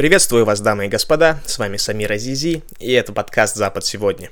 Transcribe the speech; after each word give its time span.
Приветствую 0.00 0.46
вас, 0.46 0.62
дамы 0.62 0.86
и 0.86 0.88
господа, 0.88 1.42
с 1.44 1.58
вами 1.58 1.76
Самир 1.76 2.10
Азизи, 2.10 2.62
и 2.78 2.90
это 2.90 3.12
подкаст 3.12 3.54
«Запад 3.54 3.84
сегодня». 3.84 4.30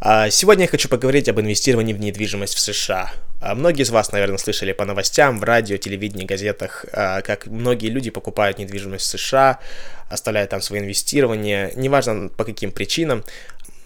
А, 0.00 0.30
сегодня 0.30 0.64
я 0.64 0.68
хочу 0.70 0.88
поговорить 0.88 1.28
об 1.28 1.38
инвестировании 1.38 1.92
в 1.92 2.00
недвижимость 2.00 2.54
в 2.54 2.58
США. 2.58 3.12
А, 3.42 3.54
многие 3.54 3.82
из 3.82 3.90
вас, 3.90 4.12
наверное, 4.12 4.38
слышали 4.38 4.72
по 4.72 4.86
новостям, 4.86 5.40
в 5.40 5.44
радио, 5.44 5.76
телевидении, 5.76 6.24
газетах, 6.24 6.86
а, 6.90 7.20
как 7.20 7.48
многие 7.48 7.88
люди 7.88 8.08
покупают 8.08 8.56
недвижимость 8.58 9.04
в 9.04 9.18
США, 9.18 9.58
оставляют 10.08 10.52
там 10.52 10.62
свои 10.62 10.80
инвестирования, 10.80 11.70
неважно 11.76 12.30
по 12.30 12.46
каким 12.46 12.72
причинам. 12.72 13.24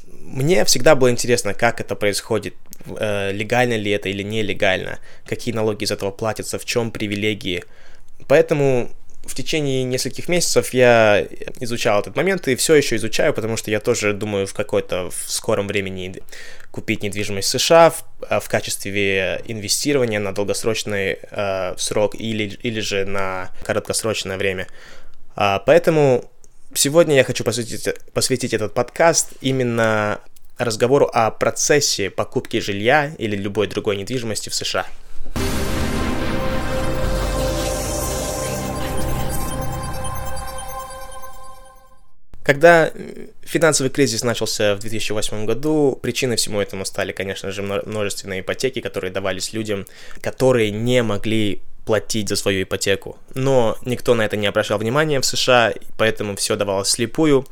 Мне 0.07 0.65
всегда 0.67 0.95
было 0.95 1.11
интересно, 1.11 1.53
как 1.53 1.81
это 1.81 1.97
происходит, 1.97 2.55
э, 2.87 3.33
легально 3.33 3.77
ли 3.77 3.91
это 3.91 4.09
или 4.09 4.23
нелегально, 4.23 5.01
какие 5.27 5.53
налоги 5.53 5.83
из 5.83 5.91
этого 5.91 6.13
платятся, 6.13 6.61
в 6.61 6.65
чем 6.65 6.93
привилегии. 6.93 7.65
Поэтому 8.29 8.89
в 9.25 9.35
течение 9.35 9.85
нескольких 9.85 10.29
месяцев 10.29 10.75
я 10.75 11.27
изучал 11.61 12.01
этот 12.01 12.17
момент 12.17 12.49
и 12.49 12.57
все 12.57 12.75
еще 12.75 12.97
изучаю, 12.97 13.33
потому 13.33 13.57
что 13.57 13.71
я 13.71 13.79
тоже 13.79 14.13
думаю 14.13 14.47
в 14.47 14.55
какой-то 14.55 15.11
в 15.11 15.31
скором 15.31 15.69
времени 15.69 16.21
купить 16.71 17.03
недвижимость 17.03 17.49
в 17.49 17.59
США 17.59 17.91
в, 17.91 18.05
а, 18.29 18.41
в 18.41 18.49
качестве 18.49 19.43
инвестирования 19.47 20.19
на 20.19 20.35
долгосрочный 20.35 21.19
э, 21.23 21.75
срок 21.77 22.15
или, 22.15 22.59
или 22.63 22.81
же 22.81 23.05
на 23.05 23.51
короткосрочное 23.65 24.39
время. 24.39 24.67
А, 25.37 25.61
поэтому 25.61 26.25
сегодня 26.75 27.15
я 27.15 27.25
хочу 27.25 27.45
посвятить, 27.45 27.89
посвятить 28.13 28.55
этот 28.55 28.75
подкаст 28.75 29.29
именно 29.41 30.21
разговору 30.59 31.09
о 31.13 31.31
процессе 31.31 32.11
покупки 32.11 32.59
жилья 32.61 33.13
или 33.19 33.37
любой 33.37 33.69
другой 33.69 33.97
недвижимости 33.97 34.49
в 34.49 34.55
США. 34.55 34.87
Когда 42.43 42.91
финансовый 43.43 43.89
кризис 43.89 44.25
начался 44.25 44.75
в 44.75 44.81
2008 44.81 45.47
году, 45.47 45.99
причиной 46.03 46.37
всему 46.37 46.61
этому 46.61 46.85
стали, 46.85 47.13
конечно 47.13 47.53
же, 47.53 47.63
множественные 47.63 48.41
ипотеки, 48.41 48.81
которые 48.81 49.13
давались 49.13 49.53
людям, 49.53 49.87
которые 50.21 50.71
не 50.71 51.03
могли 51.03 51.61
платить 51.87 52.29
за 52.29 52.37
свою 52.37 52.65
ипотеку. 52.65 53.19
Но 53.35 53.77
никто 53.85 54.15
на 54.15 54.23
это 54.23 54.37
не 54.37 54.47
обращал 54.47 54.79
внимания 54.79 55.21
в 55.21 55.27
США, 55.27 55.73
поэтому 55.97 56.35
все 56.37 56.57
давалось 56.57 56.89
слепую, 56.89 57.47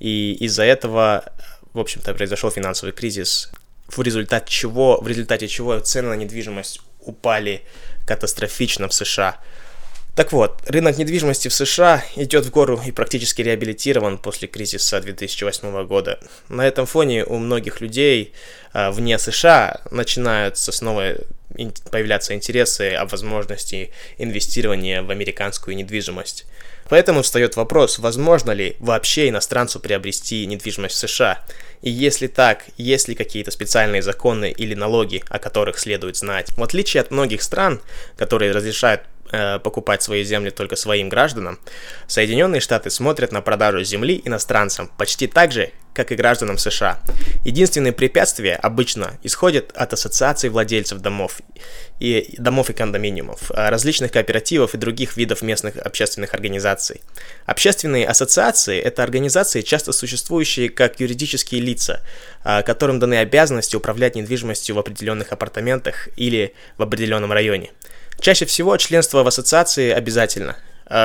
и 0.00 0.36
из-за 0.40 0.64
этого, 0.64 1.24
в 1.72 1.78
общем-то, 1.78 2.12
произошел 2.14 2.50
финансовый 2.50 2.92
кризис, 2.92 3.50
в 3.88 4.00
результате 4.02 4.50
чего, 4.50 5.00
в 5.00 5.06
результате 5.06 5.46
чего 5.46 5.78
цены 5.80 6.08
на 6.08 6.14
недвижимость 6.14 6.80
упали 7.00 7.62
катастрофично 8.06 8.88
в 8.88 8.92
США– 8.92 9.38
так 10.14 10.30
вот, 10.32 10.60
рынок 10.66 10.98
недвижимости 10.98 11.48
в 11.48 11.54
США 11.54 12.04
идет 12.16 12.44
в 12.44 12.50
гору 12.50 12.78
и 12.84 12.90
практически 12.90 13.40
реабилитирован 13.40 14.18
после 14.18 14.46
кризиса 14.46 15.00
2008 15.00 15.86
года. 15.86 16.20
На 16.50 16.66
этом 16.66 16.84
фоне 16.84 17.24
у 17.24 17.38
многих 17.38 17.80
людей 17.80 18.34
а, 18.74 18.90
вне 18.90 19.18
США 19.18 19.80
начинаются 19.90 20.70
снова 20.70 21.14
появляться 21.90 22.34
интересы 22.34 22.92
о 22.92 23.06
возможности 23.06 23.90
инвестирования 24.18 25.02
в 25.02 25.10
американскую 25.10 25.76
недвижимость. 25.76 26.44
Поэтому 26.90 27.22
встает 27.22 27.56
вопрос, 27.56 27.98
возможно 27.98 28.50
ли 28.50 28.76
вообще 28.80 29.30
иностранцу 29.30 29.80
приобрести 29.80 30.44
недвижимость 30.44 30.94
в 30.94 31.08
США. 31.08 31.42
И 31.80 31.90
если 31.90 32.26
так, 32.26 32.64
есть 32.76 33.08
ли 33.08 33.14
какие-то 33.14 33.50
специальные 33.50 34.02
законы 34.02 34.50
или 34.50 34.74
налоги, 34.74 35.22
о 35.28 35.38
которых 35.38 35.78
следует 35.78 36.16
знать. 36.16 36.50
В 36.56 36.62
отличие 36.62 37.00
от 37.00 37.10
многих 37.10 37.42
стран, 37.42 37.80
которые 38.16 38.52
разрешают 38.52 39.02
Э, 39.34 39.58
покупать 39.58 40.02
свои 40.02 40.24
земли 40.24 40.50
только 40.50 40.76
своим 40.76 41.08
гражданам, 41.08 41.58
Соединенные 42.06 42.60
Штаты 42.60 42.90
смотрят 42.90 43.32
на 43.32 43.40
продажу 43.40 43.82
земли 43.82 44.20
иностранцам 44.26 44.90
почти 44.98 45.26
так 45.26 45.52
же, 45.52 45.70
как 45.94 46.12
и 46.12 46.16
гражданам 46.16 46.58
США. 46.58 47.00
Единственные 47.42 47.94
препятствия 47.94 48.56
обычно 48.56 49.18
исходят 49.22 49.72
от 49.74 49.94
ассоциаций 49.94 50.50
владельцев 50.50 50.98
домов 50.98 51.40
и 51.98 52.34
домов 52.36 52.68
и 52.68 52.74
кондоминиумов, 52.74 53.50
э, 53.50 53.70
различных 53.70 54.12
кооперативов 54.12 54.74
и 54.74 54.78
других 54.78 55.16
видов 55.16 55.40
местных 55.40 55.78
общественных 55.78 56.34
организаций. 56.34 57.00
Общественные 57.46 58.06
ассоциации– 58.06 58.78
это 58.82 59.02
организации, 59.02 59.62
часто 59.62 59.92
существующие 59.92 60.68
как 60.68 61.00
юридические 61.00 61.62
лица, 61.62 62.02
э, 62.44 62.62
которым 62.64 63.00
даны 63.00 63.14
обязанности 63.14 63.76
управлять 63.76 64.14
недвижимостью 64.14 64.74
в 64.74 64.78
определенных 64.78 65.32
апартаментах 65.32 66.10
или 66.16 66.52
в 66.76 66.82
определенном 66.82 67.32
районе. 67.32 67.70
Чаще 68.20 68.46
всего 68.46 68.76
членство 68.76 69.22
в 69.22 69.26
ассоциации 69.26 69.90
обязательно, 69.90 70.56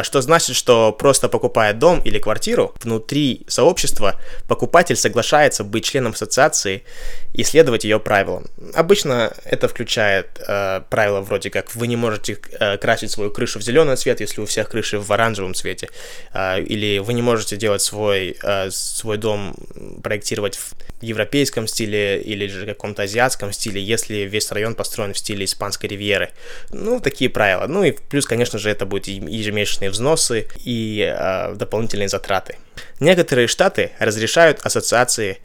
что 0.03 0.22
значит, 0.22 0.56
что 0.56 0.92
просто 0.92 1.30
покупая 1.30 1.74
дом 1.74 2.02
или 2.02 2.20
квартиру, 2.20 2.74
внутри 2.81 3.46
сообщества 3.48 4.16
покупатель 4.48 4.96
соглашается 4.96 5.64
быть 5.64 5.86
членом 5.86 6.14
ассоциации 6.14 6.84
и 7.34 7.44
следовать 7.44 7.84
ее 7.84 8.00
правилам. 8.00 8.48
Обычно 8.74 9.34
это 9.46 9.68
включает 9.68 10.42
э, 10.48 10.81
правила 10.90 11.22
вроде 11.22 11.50
как 11.50 11.75
вы 11.75 11.88
не 11.88 11.96
можете 11.96 12.40
э, 12.59 12.78
красить 12.78 13.12
свою 13.12 13.31
крышу 13.31 13.59
в 13.59 13.64
зеленый 13.64 13.96
цвет, 13.96 14.20
если 14.20 14.42
у 14.42 14.46
всех 14.46 14.70
крыши 14.70 15.00
в 15.00 15.12
оранжевом 15.12 15.53
цвете, 15.53 15.90
э, 16.34 16.62
или 16.62 17.00
вы 17.00 17.14
не 17.14 17.22
можете 17.22 17.56
делать 17.58 17.81
свой, 17.81 18.36
э, 18.42 18.69
свой 18.72 19.18
дом, 19.18 19.56
проектировать 20.04 20.56
в 20.56 20.74
европейском 21.02 21.68
стиле 21.68 22.22
или 22.22 22.48
же 22.48 22.66
каком-то 22.66 23.04
азиатском 23.04 23.54
стиле, 23.54 23.81
если 23.81 24.18
весь 24.19 24.52
район 24.52 24.75
построен 24.75 25.14
в 25.14 25.18
стиле 25.18 25.46
испанской 25.46 25.90
ривьеры. 25.90 26.31
Ну, 26.72 27.00
такие 27.00 27.30
правила. 27.30 27.68
Ну 27.68 27.84
и 27.84 27.92
плюс, 27.92 28.25
конечно 28.25 28.58
же, 28.58 28.69
это 28.69 28.86
будут 28.86 29.08
ежемесячные 29.78 29.90
взносы 29.90 30.48
и 30.66 31.02
э, 31.02 31.56
дополнительные 31.56 32.10
затраты. 32.10 32.58
Некоторые 33.00 33.48
штаты 33.48 33.92
разрешают 34.00 34.60
ассоциации 34.66 35.38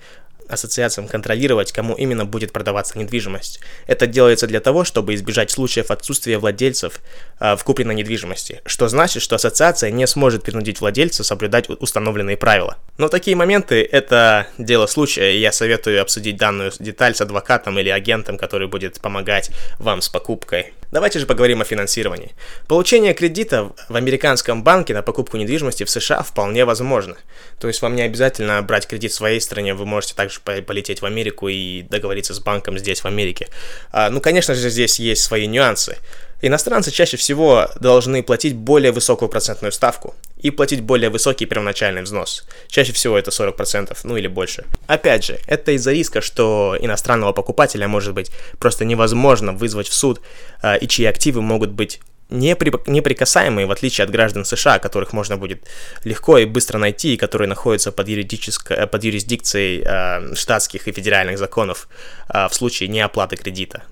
ассоциациям 0.48 1.08
контролировать, 1.08 1.72
кому 1.72 1.94
именно 1.94 2.26
будет 2.26 2.52
продаваться 2.52 2.98
недвижимость. 2.98 3.60
Это 3.86 4.06
делается 4.06 4.46
для 4.46 4.60
того, 4.60 4.84
чтобы 4.84 5.14
избежать 5.14 5.50
случаев 5.50 5.90
отсутствия 5.90 6.36
владельцев 6.36 7.00
э, 7.40 7.56
в 7.56 7.64
купленной 7.64 7.94
недвижимости, 7.94 8.60
что 8.66 8.88
значит, 8.88 9.22
что 9.22 9.36
ассоциация 9.36 9.90
не 9.90 10.06
сможет 10.06 10.42
принудить 10.42 10.80
владельца 10.80 11.24
соблюдать 11.24 11.70
установленные 11.70 12.36
правила. 12.36 12.76
Но 12.98 13.08
такие 13.08 13.34
моменты– 13.34 13.88
это 13.92 14.46
дело 14.58 14.86
случая, 14.86 15.32
и 15.32 15.40
я 15.40 15.52
советую 15.52 16.02
обсудить 16.02 16.36
данную 16.36 16.70
деталь 16.78 17.14
с 17.14 17.22
адвокатом 17.22 17.78
или 17.78 17.88
агентом, 17.88 18.36
который 18.36 18.68
будет 18.68 19.00
помогать 19.00 19.50
вам 19.78 20.02
с 20.02 20.10
покупкой. 20.10 20.74
Давайте 20.92 21.18
же 21.18 21.26
поговорим 21.26 21.62
о 21.62 21.64
финансировании. 21.64 22.32
Получение 22.68 23.14
кредита 23.14 23.72
в 23.88 23.96
американском 23.96 24.62
банке 24.62 24.92
на 24.92 25.00
покупку 25.00 25.38
недвижимости 25.38 25.84
в 25.84 25.90
США 25.90 26.22
вполне 26.22 26.66
возможно. 26.66 27.16
То 27.58 27.66
есть 27.68 27.80
вам 27.80 27.96
не 27.96 28.02
обязательно 28.02 28.60
брать 28.60 28.86
кредит 28.86 29.10
в 29.10 29.14
своей 29.14 29.40
стране, 29.40 29.72
вы 29.72 29.86
можете 29.86 30.14
также 30.14 30.40
полететь 30.40 31.00
в 31.00 31.06
Америку 31.06 31.48
и 31.48 31.80
договориться 31.80 32.34
с 32.34 32.40
банком 32.40 32.78
здесь, 32.78 33.00
в 33.00 33.06
Америке. 33.06 33.48
А, 33.90 34.10
ну, 34.10 34.20
конечно 34.20 34.54
же, 34.54 34.68
здесь 34.68 35.00
есть 35.00 35.22
свои 35.22 35.46
нюансы. 35.46 35.96
Иностранцы 36.44 36.90
чаще 36.90 37.16
всего 37.16 37.68
должны 37.78 38.20
платить 38.24 38.56
более 38.56 38.90
высокую 38.90 39.28
процентную 39.28 39.70
ставку 39.70 40.16
и 40.38 40.50
платить 40.50 40.80
более 40.80 41.08
высокий 41.08 41.46
первоначальный 41.46 42.02
взнос. 42.02 42.44
Чаще 42.66 42.92
всего 42.92 43.16
это 43.16 43.30
40%, 43.30 43.96
ну 44.02 44.16
или 44.16 44.26
больше. 44.26 44.64
Опять 44.88 45.24
же, 45.24 45.38
это 45.46 45.70
из-за 45.70 45.92
риска, 45.92 46.20
что 46.20 46.76
иностранного 46.80 47.32
покупателя 47.32 47.86
может 47.86 48.12
быть 48.12 48.32
просто 48.58 48.84
невозможно 48.84 49.52
вызвать 49.52 49.86
в 49.86 49.94
суд, 49.94 50.20
а, 50.62 50.74
и 50.74 50.88
чьи 50.88 51.06
активы 51.06 51.42
могут 51.42 51.70
быть 51.70 52.00
неприкасаемые, 52.28 53.66
в 53.66 53.70
отличие 53.70 54.04
от 54.04 54.10
граждан 54.10 54.44
США, 54.44 54.80
которых 54.80 55.12
можно 55.12 55.36
будет 55.36 55.64
легко 56.02 56.38
и 56.38 56.44
быстро 56.44 56.78
найти, 56.78 57.14
и 57.14 57.16
которые 57.16 57.46
находятся 57.46 57.92
под, 57.92 58.08
юридической, 58.08 58.86
под 58.86 59.04
юрисдикцией 59.04 59.84
э, 59.84 60.34
штатских 60.34 60.88
и 60.88 60.92
федеральных 60.92 61.38
законов 61.38 61.88
э, 62.30 62.48
в 62.48 62.54
случае 62.54 62.88
неоплаты 62.88 63.36
кредита. 63.36 63.82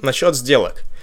Насчет 0.00 0.34
сделок– 0.34 0.82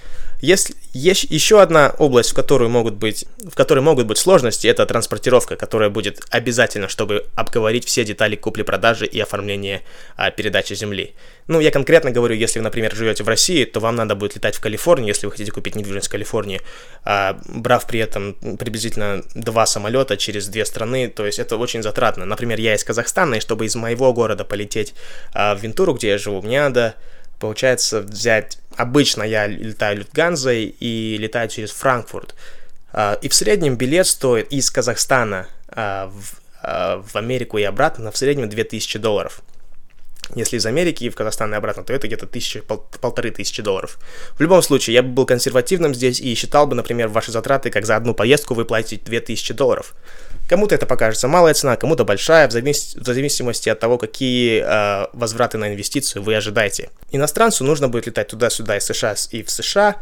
есть, 0.42 0.72
есть 0.92 1.24
еще 1.30 1.62
одна 1.62 1.94
область, 1.98 2.32
в 2.32 2.34
которой 2.34 2.68
могут 2.68 2.94
быть, 2.94 3.24
в 3.38 3.54
которой 3.54 3.78
могут 3.78 4.06
быть 4.06 4.18
сложности, 4.18 4.66
это 4.66 4.84
транспортировка, 4.84 5.54
которая 5.54 5.88
будет 5.88 6.20
обязательно, 6.30 6.88
чтобы 6.88 7.26
обговорить 7.36 7.84
все 7.84 8.04
детали 8.04 8.34
купли-продажи 8.34 9.06
и 9.06 9.20
оформления 9.20 9.82
а, 10.16 10.32
передачи 10.32 10.74
земли. 10.74 11.14
Ну, 11.46 11.60
я 11.60 11.70
конкретно 11.70 12.10
говорю, 12.10 12.34
если 12.34 12.58
вы, 12.58 12.64
например, 12.64 12.92
живете 12.92 13.22
в 13.22 13.28
России, 13.28 13.64
то 13.64 13.78
вам 13.78 13.94
надо 13.94 14.16
будет 14.16 14.34
летать 14.34 14.56
в 14.56 14.60
Калифорнию, 14.60 15.08
если 15.08 15.26
вы 15.26 15.32
хотите 15.32 15.52
купить 15.52 15.76
недвижимость 15.76 16.08
в 16.08 16.10
Калифорнии, 16.10 16.60
а, 17.04 17.38
брав 17.46 17.86
при 17.86 18.00
этом 18.00 18.34
приблизительно 18.58 19.22
два 19.36 19.64
самолета 19.64 20.16
через 20.16 20.48
две 20.48 20.64
страны, 20.64 21.08
то 21.08 21.24
есть 21.24 21.38
это 21.38 21.56
очень 21.56 21.84
затратно. 21.84 22.24
Например, 22.24 22.58
я 22.58 22.74
из 22.74 22.82
Казахстана, 22.82 23.36
и 23.36 23.40
чтобы 23.40 23.66
из 23.66 23.76
моего 23.76 24.12
города 24.12 24.44
полететь 24.44 24.92
а, 25.34 25.54
в 25.54 25.62
Вентуру, 25.62 25.94
где 25.94 26.08
я 26.08 26.18
живу, 26.18 26.42
мне 26.42 26.62
надо 26.62 26.96
получается 27.42 28.02
взять... 28.02 28.58
Обычно 28.76 29.24
я 29.24 29.48
летаю 29.48 29.98
Люфтганзой 29.98 30.64
и 30.64 31.18
летаю 31.18 31.48
через 31.48 31.72
Франкфурт. 31.72 32.34
А, 32.92 33.18
и 33.20 33.28
в 33.28 33.34
среднем 33.34 33.76
билет 33.76 34.06
стоит 34.06 34.50
из 34.52 34.70
Казахстана 34.70 35.48
а, 35.68 36.06
в, 36.06 36.40
а, 36.62 37.02
в 37.02 37.16
Америку 37.16 37.58
и 37.58 37.64
обратно 37.64 38.12
в 38.12 38.16
среднем 38.16 38.48
2000 38.48 38.98
долларов. 38.98 39.42
Если 40.36 40.56
из 40.56 40.64
Америки 40.66 41.04
и 41.04 41.10
в 41.10 41.16
Казахстан 41.16 41.52
и 41.52 41.56
обратно, 41.56 41.82
то 41.82 41.92
это 41.92 42.06
где-то 42.06 42.26
тысячи, 42.26 42.60
пол, 42.60 42.86
полторы 43.00 43.32
тысячи 43.32 43.60
долларов. 43.60 43.98
В 44.38 44.40
любом 44.40 44.62
случае, 44.62 44.94
я 44.94 45.02
бы 45.02 45.08
был 45.08 45.26
консервативным 45.26 45.94
здесь 45.94 46.20
и 46.20 46.34
считал 46.34 46.68
бы, 46.68 46.76
например, 46.76 47.08
ваши 47.08 47.32
затраты, 47.32 47.70
как 47.70 47.84
за 47.84 47.96
одну 47.96 48.14
поездку 48.14 48.54
вы 48.54 48.64
платите 48.64 49.04
2000 49.04 49.52
долларов. 49.52 49.94
Кому-то 50.48 50.74
это 50.74 50.86
покажется 50.86 51.28
малая 51.28 51.54
цена, 51.54 51.76
кому-то 51.76 52.04
большая, 52.04 52.48
в, 52.48 52.52
завис... 52.52 52.94
в 52.94 53.04
зависимости 53.04 53.68
от 53.68 53.80
того, 53.80 53.98
какие 53.98 54.62
э, 54.62 55.06
возвраты 55.12 55.58
на 55.58 55.72
инвестицию 55.72 56.22
вы 56.22 56.36
ожидаете. 56.36 56.90
Иностранцу 57.10 57.64
нужно 57.64 57.88
будет 57.88 58.06
летать 58.06 58.28
туда-сюда 58.28 58.76
из 58.76 58.84
США 58.84 59.14
и 59.30 59.42
в 59.42 59.50
США 59.50 59.96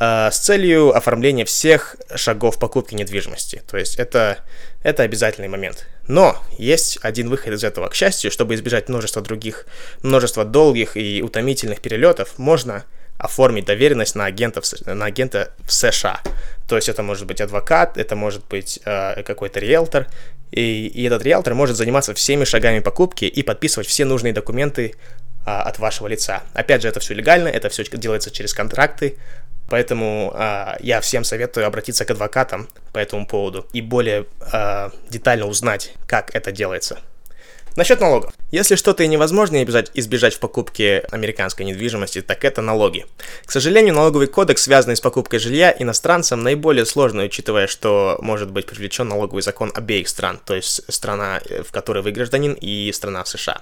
э, 0.00 0.30
с 0.32 0.38
целью 0.38 0.96
оформления 0.96 1.44
всех 1.44 1.96
шагов 2.14 2.58
покупки 2.58 2.94
недвижимости. 2.94 3.62
То 3.70 3.76
есть 3.76 3.96
это, 3.96 4.38
это 4.82 5.04
обязательный 5.04 5.48
момент. 5.48 5.86
Но 6.08 6.36
есть 6.58 6.98
один 7.02 7.28
выход 7.28 7.52
из 7.52 7.62
этого. 7.62 7.88
К 7.88 7.94
счастью, 7.94 8.30
чтобы 8.30 8.54
избежать 8.54 8.88
множества 8.88 9.22
других, 9.22 9.66
множества 10.02 10.44
долгих 10.44 10.96
и 10.96 11.22
утомительных 11.22 11.80
перелетов, 11.80 12.38
можно 12.38 12.84
оформить 13.18 13.64
доверенность 13.64 14.14
на, 14.14 14.26
агента 14.26 14.60
в, 14.60 14.86
на 14.86 15.06
агента 15.06 15.52
в 15.64 15.72
США. 15.72 16.20
То 16.68 16.76
есть 16.76 16.88
это 16.88 17.02
может 17.02 17.26
быть 17.26 17.40
адвокат, 17.40 17.96
это 17.96 18.16
может 18.16 18.46
быть 18.48 18.80
э, 18.84 19.22
какой-то 19.22 19.60
риэлтор, 19.60 20.06
и, 20.50 20.86
и 20.86 21.04
этот 21.04 21.22
риэлтор 21.22 21.54
может 21.54 21.76
заниматься 21.76 22.14
всеми 22.14 22.44
шагами 22.44 22.80
покупки 22.80 23.24
и 23.24 23.42
подписывать 23.42 23.86
все 23.86 24.04
нужные 24.04 24.32
документы 24.32 24.94
э, 25.46 25.50
от 25.50 25.78
вашего 25.78 26.08
лица. 26.08 26.42
Опять 26.54 26.82
же, 26.82 26.88
это 26.88 27.00
все 27.00 27.14
легально, 27.14 27.48
это 27.48 27.68
все 27.68 27.84
делается 27.84 28.30
через 28.30 28.52
контракты, 28.52 29.16
Поэтому 29.68 30.32
э, 30.34 30.76
я 30.80 31.00
всем 31.00 31.24
советую 31.24 31.66
обратиться 31.66 32.04
к 32.04 32.10
адвокатам 32.10 32.68
по 32.92 32.98
этому 32.98 33.26
поводу 33.26 33.66
и 33.72 33.80
более 33.80 34.26
э, 34.52 34.90
детально 35.08 35.46
узнать, 35.46 35.94
как 36.06 36.34
это 36.34 36.52
делается. 36.52 36.98
Насчет 37.76 38.00
налогов. 38.00 38.32
Если 38.52 38.76
что-то 38.76 39.02
и 39.02 39.08
невозможно 39.08 39.62
избежать, 39.64 40.34
в 40.34 40.38
покупке 40.38 41.00
американской 41.10 41.66
недвижимости, 41.66 42.22
так 42.22 42.44
это 42.44 42.62
налоги. 42.62 43.04
К 43.44 43.50
сожалению, 43.50 43.94
налоговый 43.94 44.28
кодекс, 44.28 44.62
связанный 44.62 44.94
с 44.94 45.00
покупкой 45.00 45.40
жилья 45.40 45.74
иностранцам, 45.76 46.44
наиболее 46.44 46.86
сложный, 46.86 47.26
учитывая, 47.26 47.66
что 47.66 48.16
может 48.20 48.52
быть 48.52 48.66
привлечен 48.66 49.08
налоговый 49.08 49.42
закон 49.42 49.72
обеих 49.74 50.08
стран, 50.08 50.40
то 50.44 50.54
есть 50.54 50.82
страна, 50.88 51.40
э, 51.44 51.64
в 51.64 51.72
которой 51.72 52.02
вы 52.04 52.12
гражданин, 52.12 52.52
и 52.52 52.92
страна 52.92 53.24
США. 53.24 53.60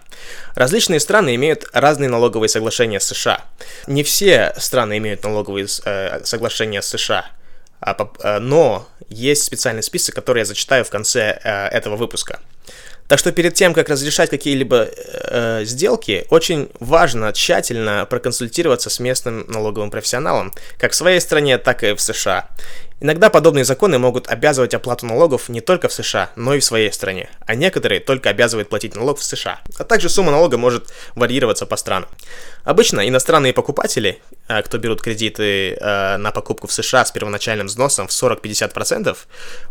Различные 0.54 1.00
страны 1.00 1.34
имеют 1.36 1.64
разные 1.72 2.10
налоговые 2.10 2.50
соглашения 2.50 3.00
с 3.00 3.06
США. 3.06 3.42
Не 3.86 4.02
все 4.02 4.52
страны 4.58 4.98
имеют 4.98 5.24
налоговые 5.24 5.66
э, 5.84 6.20
соглашения 6.24 6.82
с 6.82 6.88
США, 6.88 7.26
а, 7.80 7.96
э, 8.22 8.38
но 8.40 8.86
есть 9.08 9.44
специальный 9.44 9.82
список, 9.82 10.14
который 10.14 10.40
я 10.40 10.44
зачитаю 10.44 10.84
в 10.84 10.90
конце 10.90 11.40
этого 11.42 11.96
выпуска. 11.96 12.40
Так 13.12 13.18
что 13.18 13.30
перед 13.30 13.52
тем, 13.52 13.74
как 13.74 13.90
разрешать 13.90 14.30
какие-либо 14.30 14.88
э, 14.88 15.64
сделки, 15.66 16.24
очень 16.30 16.70
важно 16.80 17.30
тщательно 17.34 18.06
проконсультироваться 18.08 18.88
с 18.88 18.98
местным 19.00 19.44
налоговым 19.48 19.90
профессионалом, 19.90 20.50
как 20.78 20.92
в 20.92 20.94
своей 20.94 21.20
стране, 21.20 21.58
так 21.58 21.84
и 21.84 21.92
в 21.92 22.00
США. 22.00 22.48
Иногда 23.02 23.30
подобные 23.30 23.64
законы 23.64 23.98
могут 23.98 24.28
обязывать 24.28 24.74
оплату 24.74 25.06
налогов 25.06 25.48
не 25.48 25.60
только 25.60 25.88
в 25.88 25.92
США, 25.92 26.30
но 26.36 26.54
и 26.54 26.60
в 26.60 26.64
своей 26.64 26.92
стране, 26.92 27.28
а 27.40 27.56
некоторые 27.56 28.00
только 28.00 28.30
обязывают 28.30 28.68
платить 28.68 28.94
налог 28.94 29.18
в 29.18 29.24
США. 29.24 29.60
А 29.76 29.82
также 29.82 30.08
сумма 30.08 30.30
налога 30.30 30.56
может 30.56 30.94
варьироваться 31.16 31.66
по 31.66 31.76
странам. 31.76 32.08
Обычно 32.62 33.08
иностранные 33.08 33.52
покупатели, 33.54 34.22
э, 34.46 34.62
кто 34.62 34.78
берут 34.78 35.02
кредиты 35.02 35.72
э, 35.72 36.16
на 36.16 36.30
покупку 36.30 36.68
в 36.68 36.72
США 36.72 37.04
с 37.04 37.10
первоначальным 37.10 37.66
взносом 37.66 38.06
в 38.06 38.12
40-50%, 38.12 39.16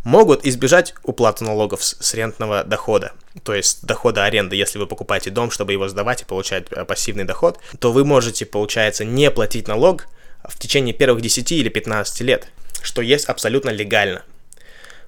могут 0.04 0.46
избежать 0.46 0.94
уплаты 1.04 1.46
налогов 1.46 1.86
с 1.86 2.14
рентного 2.14 2.66
дохода, 2.66 3.14
то 3.46 3.56
есть 3.56 3.86
дохода 3.86 4.26
аренды. 4.26 4.58
Если 4.58 4.78
вы 4.78 4.88
покупаете 4.88 5.30
дом, 5.30 5.52
чтобы 5.52 5.72
его 5.72 5.88
сдавать 5.88 6.24
и 6.24 6.26
получать 6.26 6.66
э, 6.72 6.84
пассивный 6.84 7.24
доход, 7.24 7.60
то 7.80 7.94
вы 7.94 8.04
можете, 8.04 8.46
получается, 8.46 9.06
не 9.06 9.32
платить 9.32 9.70
налог 9.70 10.08
в 10.44 10.60
течение 10.60 10.94
первых 10.94 11.22
10 11.22 11.50
или 11.54 11.70
15 11.70 12.22
лет 12.22 12.50
что 12.82 13.02
есть 13.02 13.26
абсолютно 13.26 13.70
легально. 13.70 14.24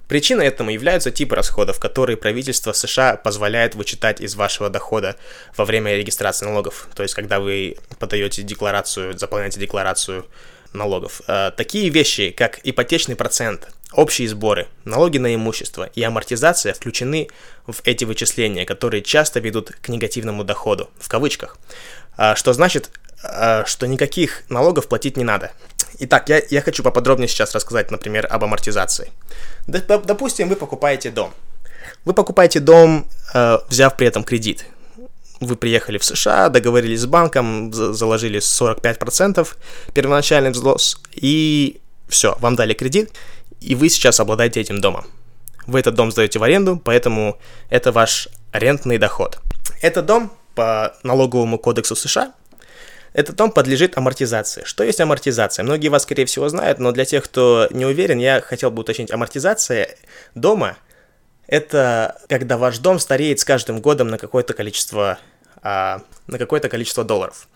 Причиной 0.08 0.46
этому 0.46 0.70
являются 0.70 1.10
типы 1.10 1.34
расходов, 1.34 1.80
которые 1.80 2.16
правительство 2.16 2.72
США 2.72 3.16
позволяет 3.16 3.74
вычитать 3.74 4.20
из 4.20 4.34
вашего 4.34 4.68
дохода 4.68 5.16
во 5.56 5.64
время 5.64 5.96
регистрации 5.96 6.44
налогов, 6.44 6.88
то 6.94 7.02
есть 7.02 7.14
когда 7.14 7.40
вы 7.40 7.78
подаете 7.98 8.42
декларацию, 8.42 9.16
заполняете 9.18 9.60
декларацию 9.60 10.26
налогов. 10.74 11.22
Э, 11.26 11.52
такие 11.56 11.88
вещи, 11.88 12.30
как 12.30 12.60
ипотечный 12.64 13.16
процент, 13.16 13.68
общие 13.92 14.28
сборы, 14.28 14.66
налоги 14.84 15.18
на 15.18 15.34
имущество 15.34 15.84
и 15.94 16.02
амортизация 16.02 16.74
включены 16.74 17.28
в 17.66 17.80
эти 17.84 18.04
вычисления, 18.04 18.66
которые 18.66 19.02
часто 19.02 19.40
ведут 19.40 19.70
к 19.70 19.88
негативному 19.88 20.44
доходу, 20.44 20.90
в 20.98 21.08
кавычках, 21.08 21.56
э, 22.18 22.34
что 22.34 22.52
значит, 22.52 22.90
э, 23.22 23.64
что 23.66 23.86
никаких 23.86 24.42
налогов 24.50 24.88
платить 24.88 25.16
не 25.16 25.24
надо. 25.24 25.52
Итак, 25.98 26.28
я, 26.28 26.42
я 26.50 26.60
хочу 26.60 26.82
поподробнее 26.82 27.28
сейчас 27.28 27.54
рассказать, 27.54 27.90
например, 27.90 28.26
об 28.30 28.44
амортизации. 28.44 29.12
Допустим, 29.66 30.48
вы 30.48 30.56
покупаете 30.56 31.10
дом. 31.10 31.32
Вы 32.04 32.14
покупаете 32.14 32.60
дом, 32.60 33.06
э, 33.34 33.58
взяв 33.68 33.96
при 33.96 34.06
этом 34.06 34.24
кредит. 34.24 34.66
Вы 35.40 35.56
приехали 35.56 35.98
в 35.98 36.04
США, 36.04 36.48
договорились 36.48 37.00
с 37.00 37.06
банком, 37.06 37.72
заложили 37.72 38.40
45% 38.40 39.56
первоначальный 39.92 40.50
взнос, 40.50 40.98
и 41.12 41.80
все, 42.08 42.36
вам 42.40 42.56
дали 42.56 42.74
кредит, 42.74 43.12
и 43.60 43.74
вы 43.74 43.88
сейчас 43.88 44.20
обладаете 44.20 44.60
этим 44.60 44.80
домом. 44.80 45.06
Вы 45.66 45.80
этот 45.80 45.94
дом 45.94 46.12
сдаете 46.12 46.38
в 46.38 46.42
аренду, 46.42 46.80
поэтому 46.82 47.38
это 47.70 47.90
ваш 47.92 48.28
арендный 48.52 48.98
доход. 48.98 49.40
Этот 49.80 50.06
дом 50.06 50.30
по 50.54 50.94
налоговому 51.02 51.58
кодексу 51.58 51.96
США 51.96 52.32
этот 53.14 53.36
дом 53.36 53.52
подлежит 53.52 53.96
амортизации. 53.96 54.64
Что 54.64 54.82
есть 54.82 55.00
амортизация? 55.00 55.62
Многие 55.62 55.88
вас, 55.88 56.02
скорее 56.02 56.26
всего, 56.26 56.48
знают, 56.48 56.80
но 56.80 56.90
для 56.90 57.04
тех, 57.04 57.24
кто 57.24 57.68
не 57.70 57.86
уверен, 57.86 58.18
я 58.18 58.40
хотел 58.40 58.72
бы 58.72 58.80
уточнить. 58.80 59.12
Амортизация 59.12 59.96
дома– 60.34 60.76
это 61.46 62.20
когда 62.28 62.58
ваш 62.58 62.78
дом 62.78 62.98
стареет 62.98 63.38
с 63.38 63.44
каждым 63.44 63.80
годом 63.80 64.08
на 64.08 64.18
какое-то 64.18 64.52
количество, 64.52 65.18
а, 65.62 66.02
на 66.26 66.38
какое-то 66.38 66.68
количество 66.68 67.04
долларов. 67.04 67.48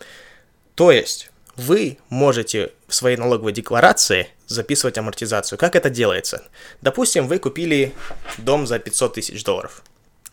То 0.75 0.91
есть 0.91 1.29
вы 1.57 1.97
можете 2.07 2.71
в 2.87 2.95
своей 2.95 3.17
налоговой 3.17 3.51
декларации 3.51 4.29
записывать 4.47 4.97
амортизацию. 4.97 5.59
Как 5.59 5.75
это 5.75 5.89
делается? 5.89 6.43
Допустим, 6.81 7.27
вы 7.27 7.37
купили 7.37 7.93
дом 8.37 8.65
за 8.65 8.79
500 8.79 9.15
тысяч 9.15 9.43
долларов, 9.43 9.83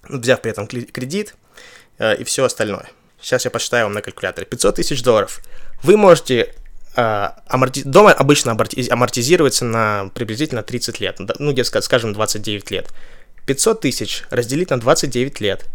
взяв 0.04 0.40
при 0.40 0.52
этом 0.52 0.68
кредит 0.68 1.34
э, 1.98 2.14
и 2.16 2.22
все 2.22 2.44
остальное. 2.44 2.88
Сейчас 3.26 3.44
я 3.44 3.50
посчитаю 3.50 3.86
вам 3.86 3.92
на 3.92 4.02
калькуляторе. 4.02 4.46
500 4.46 4.76
тысяч 4.76 5.02
долларов. 5.02 5.40
Вы 5.82 5.96
можете 5.96 6.54
Uh, 6.96 7.32
аморти... 7.46 7.84
Обычно 7.84 8.52
амортизируется 8.52 9.66
на 9.66 10.10
приблизительно 10.14 10.62
30 10.62 10.98
лет, 10.98 11.18
ну, 11.38 11.54
скажем, 11.62 12.14
29 12.14 12.70
лет. 12.70 12.90
500 13.44 13.80
тысяч 13.82 14.24
разделить 14.30 14.70
на 14.70 14.80
29 14.80 15.40
лет, 15.42 15.66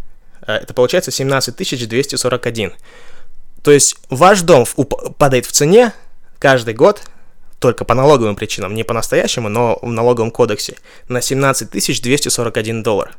uh, 0.41 0.53
это 0.53 0.74
получается 0.74 1.12
17 1.12 1.55
241. 1.88 2.74
То 3.62 3.70
есть 3.70 3.98
ваш 4.10 4.41
дом 4.41 4.65
падает 5.20 5.46
в 5.46 5.51
цене 5.51 5.93
каждый 6.39 6.74
год, 6.74 7.03
только 7.60 7.86
по 7.86 7.93
налоговым 7.93 8.36
причинам, 8.36 8.74
не 8.74 8.84
по-настоящему, 8.84 9.48
но 9.48 9.77
в 9.84 9.91
налоговом 9.91 10.31
кодексе, 10.31 10.77
на 11.08 11.22
17 11.22 11.70
241 11.70 12.81
доллар. 12.81 13.15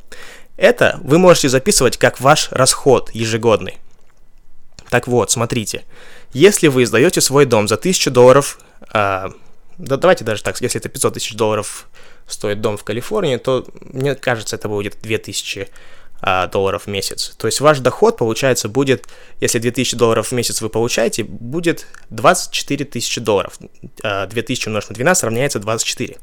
Это 0.57 0.99
вы 1.05 1.19
можете 1.21 1.49
записывать 1.49 1.99
как 1.99 2.21
ваш 2.21 2.49
расход 2.51 3.11
ежегодный. 3.15 3.79
Так 4.93 5.09
вот, 5.09 5.31
смотрите, 5.31 5.85
если 6.35 6.69
вы 6.69 6.85
сдаете 6.85 7.23
свой 7.23 7.47
дом 7.47 7.67
за 7.67 7.77
1000 7.77 8.11
долларов, 8.11 8.59
э, 8.93 9.31
да 9.79 9.97
давайте 9.97 10.23
даже 10.23 10.43
так, 10.43 10.61
если 10.61 10.79
это 10.79 10.91
500 10.91 11.15
тысяч 11.15 11.33
долларов 11.33 11.89
стоит 12.27 12.61
дом 12.61 12.77
в 12.77 12.85
Калифорнии, 12.85 13.39
то 13.39 13.65
мне 13.81 14.15
кажется, 14.15 14.57
это 14.57 14.69
будет 14.69 15.01
2000 15.01 15.71
а, 16.21 16.47
долларов 16.49 16.83
в 16.83 16.87
месяц. 16.89 17.35
То 17.39 17.47
есть 17.47 17.61
ваш 17.63 17.79
доход, 17.79 18.19
получается, 18.19 18.69
будет, 18.69 19.09
если 19.41 19.59
2000 19.61 19.97
долларов 19.97 20.29
в 20.29 20.33
месяц 20.33 20.61
вы 20.61 20.69
получаете, 20.69 21.25
будет 21.25 21.87
24 22.11 22.85
тысячи 22.85 23.19
долларов. 23.19 23.59
2000 24.03 24.69
умножить 24.69 24.91
на 24.91 24.95
12 24.95 25.25
равняется 25.25 25.59
24. 25.59 26.19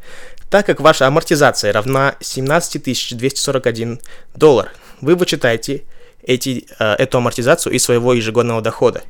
Так 0.52 0.68
как 0.68 0.80
ваша 0.80 1.08
амортизация 1.08 1.74
равна 1.74 2.18
17 2.20 3.18
241 3.18 4.00
доллар, 4.36 4.72
вы 5.02 5.16
вычитаете 5.16 5.86
эти, 6.24 6.66
э, 6.80 6.94
эту 6.96 7.18
амортизацию 7.18 7.74
из 7.74 7.84
своего 7.84 8.14
ежегодного 8.14 8.62
дохода. 8.62 9.04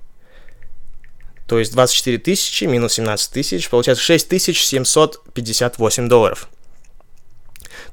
То 1.48 1.58
есть 1.58 1.74
24 1.74 2.20
тысячи 2.20 2.66
минус 2.66 2.94
17 2.94 3.34
тысяч, 3.34 3.70
получается 3.70 4.04
6758 4.04 6.08
долларов. 6.08 6.48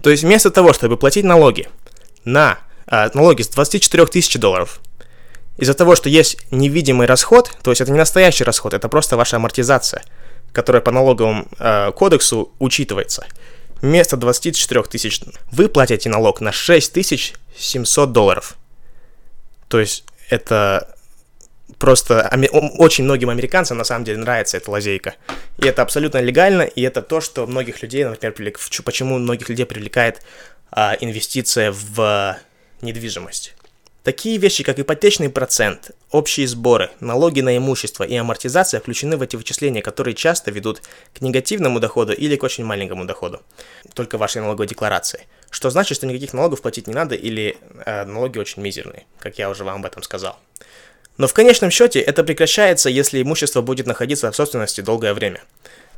То 0.03 0.11
есть 0.11 0.25
вместо 0.25 0.51
того, 0.51 0.73
чтобы 0.73 0.97
платить 0.97 1.25
налоги 1.25 1.69
на 2.25 2.59
э, 2.87 3.11
налоги 3.15 3.43
с 3.43 3.49
24 3.49 4.07
тысяч 4.07 4.39
долларов, 4.39 4.81
из-за 5.57 5.73
того, 5.73 5.97
что 5.97 6.11
есть 6.11 6.39
невидимый 6.51 7.07
расход, 7.07 7.51
то 7.63 7.71
есть 7.71 7.81
это 7.81 7.91
не 7.91 7.99
настоящий 7.99 8.45
расход, 8.45 8.75
это 8.75 8.89
просто 8.89 9.17
ваша 9.17 9.37
амортизация, 9.37 10.05
которая 10.53 10.83
по 10.83 10.91
налоговому 10.91 11.49
э, 11.59 11.93
кодексу 11.93 12.53
учитывается. 12.59 13.27
Вместо 13.81 14.17
24 14.17 14.83
тысяч 14.85 15.21
вы 15.51 15.69
платите 15.69 16.09
налог 16.09 16.41
на 16.41 16.53
6700 16.53 18.13
долларов. 18.13 18.57
То 19.69 19.81
есть 19.81 20.05
это 20.29 20.97
просто 21.79 22.31
очень 22.79 23.05
многим 23.05 23.31
американцам 23.31 23.79
на 23.79 23.85
самом 23.85 24.05
деле 24.05 24.19
нравится 24.19 24.57
эта 24.57 24.71
лазейка. 24.71 25.15
И 25.59 25.67
это 25.67 25.83
абсолютно 25.83 26.19
легально, 26.19 26.63
и 26.63 26.83
это 26.83 27.03
то, 27.03 27.21
что 27.21 27.47
многих 27.47 27.83
людей, 27.83 28.05
например, 28.05 28.33
привлек... 28.33 28.59
почему 28.85 29.19
многих 29.19 29.49
людей 29.49 29.67
привлекает 29.67 30.23
а, 30.71 30.97
инвестиция 31.01 31.73
в 31.73 32.39
недвижимость. 32.83 33.55
Такие 34.07 34.39
вещи, 34.39 34.63
как 34.63 34.79
ипотечный 34.79 35.29
процент, 35.29 35.91
общие 36.13 36.47
сборы, 36.47 36.91
налоги 37.01 37.41
на 37.41 37.57
имущество 37.57 38.05
и 38.05 38.15
амортизация 38.15 38.79
включены 38.79 39.17
в 39.17 39.23
эти 39.23 39.35
вычисления, 39.35 39.83
которые 39.83 40.15
часто 40.15 40.53
ведут 40.53 40.81
к 41.13 41.21
негативному 41.23 41.81
доходу 41.81 42.13
или 42.13 42.37
к 42.37 42.45
очень 42.45 42.65
маленькому 42.65 43.05
доходу, 43.05 43.43
только 43.95 44.17
вашей 44.17 44.43
налоговой 44.43 44.69
декларации. 44.69 45.27
Что 45.51 45.71
значит, 45.71 45.97
что 45.97 46.07
никаких 46.07 46.35
налогов 46.35 46.63
платить 46.63 46.87
не 46.87 46.95
надо 46.95 47.17
или 47.17 47.59
э, 47.85 48.05
налоги 48.05 48.39
очень 48.39 48.63
мизерные, 48.63 49.07
как 49.19 49.39
я 49.39 49.51
уже 49.51 49.65
вам 49.65 49.81
об 49.81 49.87
этом 49.87 50.05
сказал. 50.05 50.39
Но 51.17 51.27
в 51.27 51.35
конечном 51.35 51.73
счете 51.73 51.99
это 51.99 52.23
прекращается, 52.23 52.89
если 52.89 53.21
имущество 53.21 53.61
будет 53.61 53.89
находиться 53.89 54.31
в 54.31 54.37
собственности 54.37 54.83
долгое 54.83 55.15
время 55.15 55.43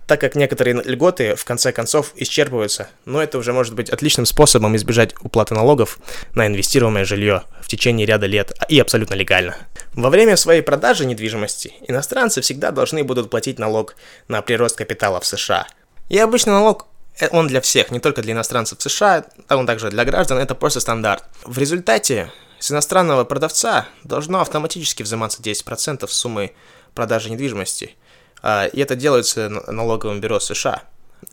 так 0.08 0.22
как 0.22 0.34
некоторые 0.34 0.82
льготы 0.84 1.36
в 1.36 1.44
конце 1.44 1.70
концов 1.70 2.12
исчерпываются, 2.16 2.88
но 3.04 3.22
это 3.22 3.36
уже 3.36 3.52
может 3.52 3.74
быть 3.74 3.90
отличным 3.90 4.24
способом 4.24 4.74
избежать 4.74 5.14
уплаты 5.20 5.54
налогов 5.54 5.98
на 6.34 6.46
инвестируемое 6.46 7.04
жилье 7.04 7.44
в 7.60 7.68
течение 7.68 8.06
ряда 8.06 8.24
лет 8.24 8.52
и 8.70 8.80
абсолютно 8.80 9.14
легально. 9.14 9.58
Во 9.92 10.08
время 10.08 10.36
своей 10.36 10.62
продажи 10.62 11.04
недвижимости 11.04 11.74
иностранцы 11.86 12.40
всегда 12.40 12.70
должны 12.70 13.04
будут 13.04 13.28
платить 13.28 13.58
налог 13.58 13.96
на 14.28 14.40
прирост 14.40 14.76
капитала 14.76 15.20
в 15.20 15.26
США. 15.26 15.66
И 16.08 16.18
обычный 16.18 16.54
налог 16.54 16.86
э, 17.20 17.28
он 17.30 17.46
для 17.46 17.60
всех, 17.60 17.90
не 17.90 18.00
только 18.00 18.22
для 18.22 18.32
иностранцев 18.32 18.80
США, 18.80 19.26
а 19.46 19.56
он 19.58 19.66
также 19.66 19.90
для 19.90 20.06
граждан, 20.06 20.38
это 20.38 20.54
просто 20.54 20.80
стандарт. 20.80 21.24
В 21.44 21.58
результате 21.58 22.32
с 22.58 22.72
иностранного 22.72 23.24
продавца 23.24 23.86
должно 24.04 24.40
автоматически 24.40 25.02
взиматься 25.02 25.42
10% 25.42 26.08
суммы 26.08 26.52
продажи 26.94 27.28
недвижимости– 27.28 27.94
а, 27.97 27.97
и 28.42 28.80
это 28.80 28.94
делается 28.94 29.48
налоговым 29.48 30.20
бюро 30.20 30.40
США. 30.40 30.82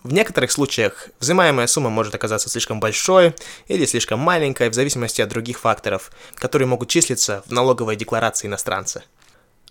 В 0.03 0.13
некоторых 0.13 0.51
случаях 0.51 1.09
взимаемая 1.19 1.67
сумма 1.67 1.89
может 1.89 2.15
оказаться 2.15 2.50
слишком 2.50 2.79
большой 2.79 3.35
или 3.67 3.85
слишком 3.85 4.19
маленькой 4.19 4.69
в 4.69 4.74
зависимости 4.74 5.21
от 5.21 5.29
других 5.29 5.59
факторов, 5.59 6.12
которые 6.35 6.67
могут 6.67 6.89
числиться 6.89 7.43
в 7.47 7.51
налоговой 7.51 7.95
декларации 7.95 8.47
иностранца. 8.47 9.03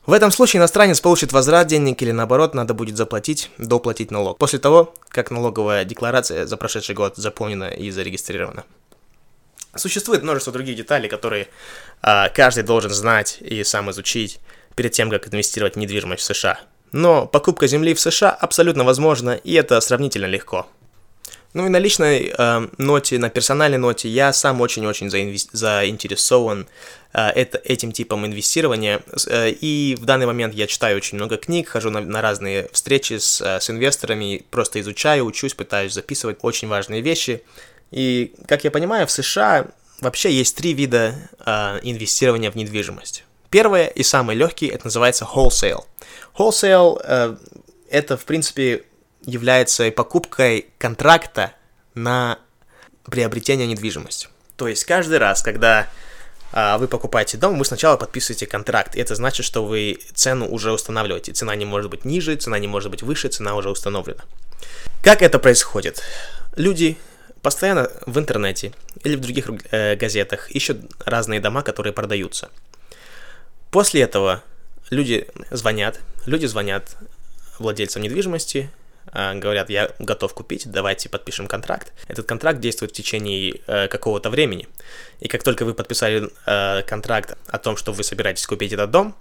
В 0.06 0.12
этом 0.12 0.30
случае 0.30 0.58
иностранец 0.58 1.00
получит 1.00 1.32
возврат 1.32 1.66
денег 1.66 2.02
или 2.02 2.10
наоборот 2.10 2.54
надо 2.54 2.74
будет 2.74 2.96
заплатить, 2.96 3.50
доплатить 3.58 4.10
налог, 4.10 4.38
после 4.38 4.58
того, 4.58 4.94
как 5.08 5.30
налоговая 5.30 5.84
декларация 5.84 6.46
за 6.46 6.56
прошедший 6.56 6.94
год 6.94 7.16
заполнена 7.16 7.70
и 7.70 7.90
зарегистрирована. 7.90 8.64
Существует 9.74 10.22
множество 10.22 10.52
других 10.52 10.76
деталей, 10.76 11.08
которые 11.08 11.48
э, 12.02 12.28
каждый 12.34 12.62
должен 12.64 12.90
знать 12.90 13.38
и 13.40 13.64
сам 13.64 13.90
изучить 13.90 14.40
перед 14.76 14.92
тем, 14.92 15.10
как 15.10 15.32
инвестировать 15.32 15.74
в 15.74 15.78
недвижимость 15.78 16.22
в 16.22 16.26
США– 16.26 16.60
но 16.94 17.26
покупка 17.26 17.66
земли 17.66 17.92
в 17.92 18.00
США 18.00 18.30
абсолютно 18.30 18.84
возможна, 18.84 19.32
и 19.32 19.52
это 19.54 19.80
сравнительно 19.80 20.26
легко. 20.26 20.68
Ну 21.52 21.66
и 21.66 21.68
на 21.68 21.78
личной 21.78 22.32
э, 22.36 22.68
ноте, 22.78 23.18
на 23.18 23.30
персональной 23.30 23.78
ноте 23.78 24.08
я 24.08 24.32
сам 24.32 24.60
очень-очень 24.60 25.10
заинвес... 25.10 25.48
заинтересован 25.52 26.68
э, 27.12 27.30
это, 27.30 27.58
этим 27.64 27.90
типом 27.90 28.24
инвестирования. 28.24 29.02
Э, 29.26 29.50
и 29.50 29.96
в 30.00 30.04
данный 30.04 30.26
момент 30.26 30.54
я 30.54 30.68
читаю 30.68 30.96
очень 30.96 31.18
много 31.18 31.36
книг, 31.36 31.68
хожу 31.68 31.90
на, 31.90 32.00
на 32.00 32.22
разные 32.22 32.68
встречи 32.72 33.18
с, 33.18 33.40
э, 33.40 33.60
с 33.60 33.70
инвесторами, 33.70 34.44
просто 34.50 34.80
изучаю, 34.80 35.24
учусь, 35.26 35.54
пытаюсь 35.54 35.94
записывать 35.94 36.38
очень 36.42 36.68
важные 36.68 37.00
вещи. 37.00 37.42
И, 37.90 38.34
как 38.46 38.62
я 38.62 38.70
понимаю, 38.70 39.08
в 39.08 39.10
США 39.10 39.66
вообще 40.00 40.32
есть 40.32 40.56
три 40.56 40.72
вида 40.74 41.14
э, 41.44 41.80
инвестирования 41.82 42.52
в 42.52 42.54
недвижимость. 42.54 43.24
Первое 43.54 43.86
и 43.86 44.02
самый 44.02 44.34
легкий, 44.34 44.66
это 44.66 44.86
называется 44.86 45.28
wholesale. 45.32 45.84
Wholesale 46.36 47.00
э, 47.04 47.36
это, 47.88 48.16
в 48.16 48.24
принципе, 48.24 48.82
является 49.24 49.92
покупкой 49.92 50.66
контракта 50.76 51.52
на 51.94 52.40
приобретение 53.04 53.68
недвижимости. 53.68 54.26
То 54.56 54.66
есть 54.66 54.84
каждый 54.84 55.18
раз, 55.18 55.40
когда 55.40 55.88
э, 56.52 56.78
вы 56.78 56.88
покупаете 56.88 57.36
дом, 57.36 57.56
вы 57.56 57.64
сначала 57.64 57.96
подписываете 57.96 58.48
контракт. 58.48 58.96
Это 58.96 59.14
значит, 59.14 59.46
что 59.46 59.64
вы 59.64 60.00
цену 60.14 60.48
уже 60.48 60.72
устанавливаете. 60.72 61.32
Цена 61.32 61.54
не 61.54 61.64
может 61.64 61.92
быть 61.92 62.04
ниже, 62.04 62.34
цена 62.34 62.58
не 62.58 62.66
может 62.66 62.90
быть 62.90 63.04
выше, 63.04 63.28
цена 63.28 63.54
уже 63.54 63.70
установлена. 63.70 64.24
Как 65.04 65.22
это 65.22 65.38
происходит? 65.38 66.02
Люди 66.56 66.98
постоянно 67.40 67.88
в 68.04 68.18
интернете 68.18 68.72
или 69.04 69.14
в 69.14 69.20
других 69.20 69.48
э, 69.70 69.94
газетах 69.94 70.50
ищут 70.50 70.90
разные 71.06 71.38
дома, 71.38 71.62
которые 71.62 71.92
продаются. 71.92 72.50
После 73.74 74.02
этого 74.02 74.40
люди 74.90 75.26
звонят, 75.50 75.98
люди 76.26 76.46
звонят 76.46 76.96
владельцам 77.58 78.02
недвижимости, 78.02 78.70
а, 79.08 79.34
говорят, 79.34 79.68
я 79.68 79.90
готов 79.98 80.32
купить, 80.32 80.70
давайте 80.70 81.08
подпишем 81.08 81.48
контракт. 81.48 81.92
Этот 82.06 82.24
контракт 82.24 82.60
действует 82.60 82.92
в 82.92 82.94
течение 82.94 83.60
э, 83.66 83.88
какого-то 83.88 84.30
времени. 84.30 84.68
И 85.18 85.26
как 85.26 85.42
только 85.42 85.64
вы 85.64 85.74
подписали 85.74 86.30
э, 86.46 86.82
контракт 86.82 87.36
о 87.48 87.58
том, 87.58 87.76
что 87.76 87.92
вы 87.92 88.04
собираетесь 88.04 88.46
купить 88.46 88.72
этот 88.72 88.92
дом, 88.92 89.16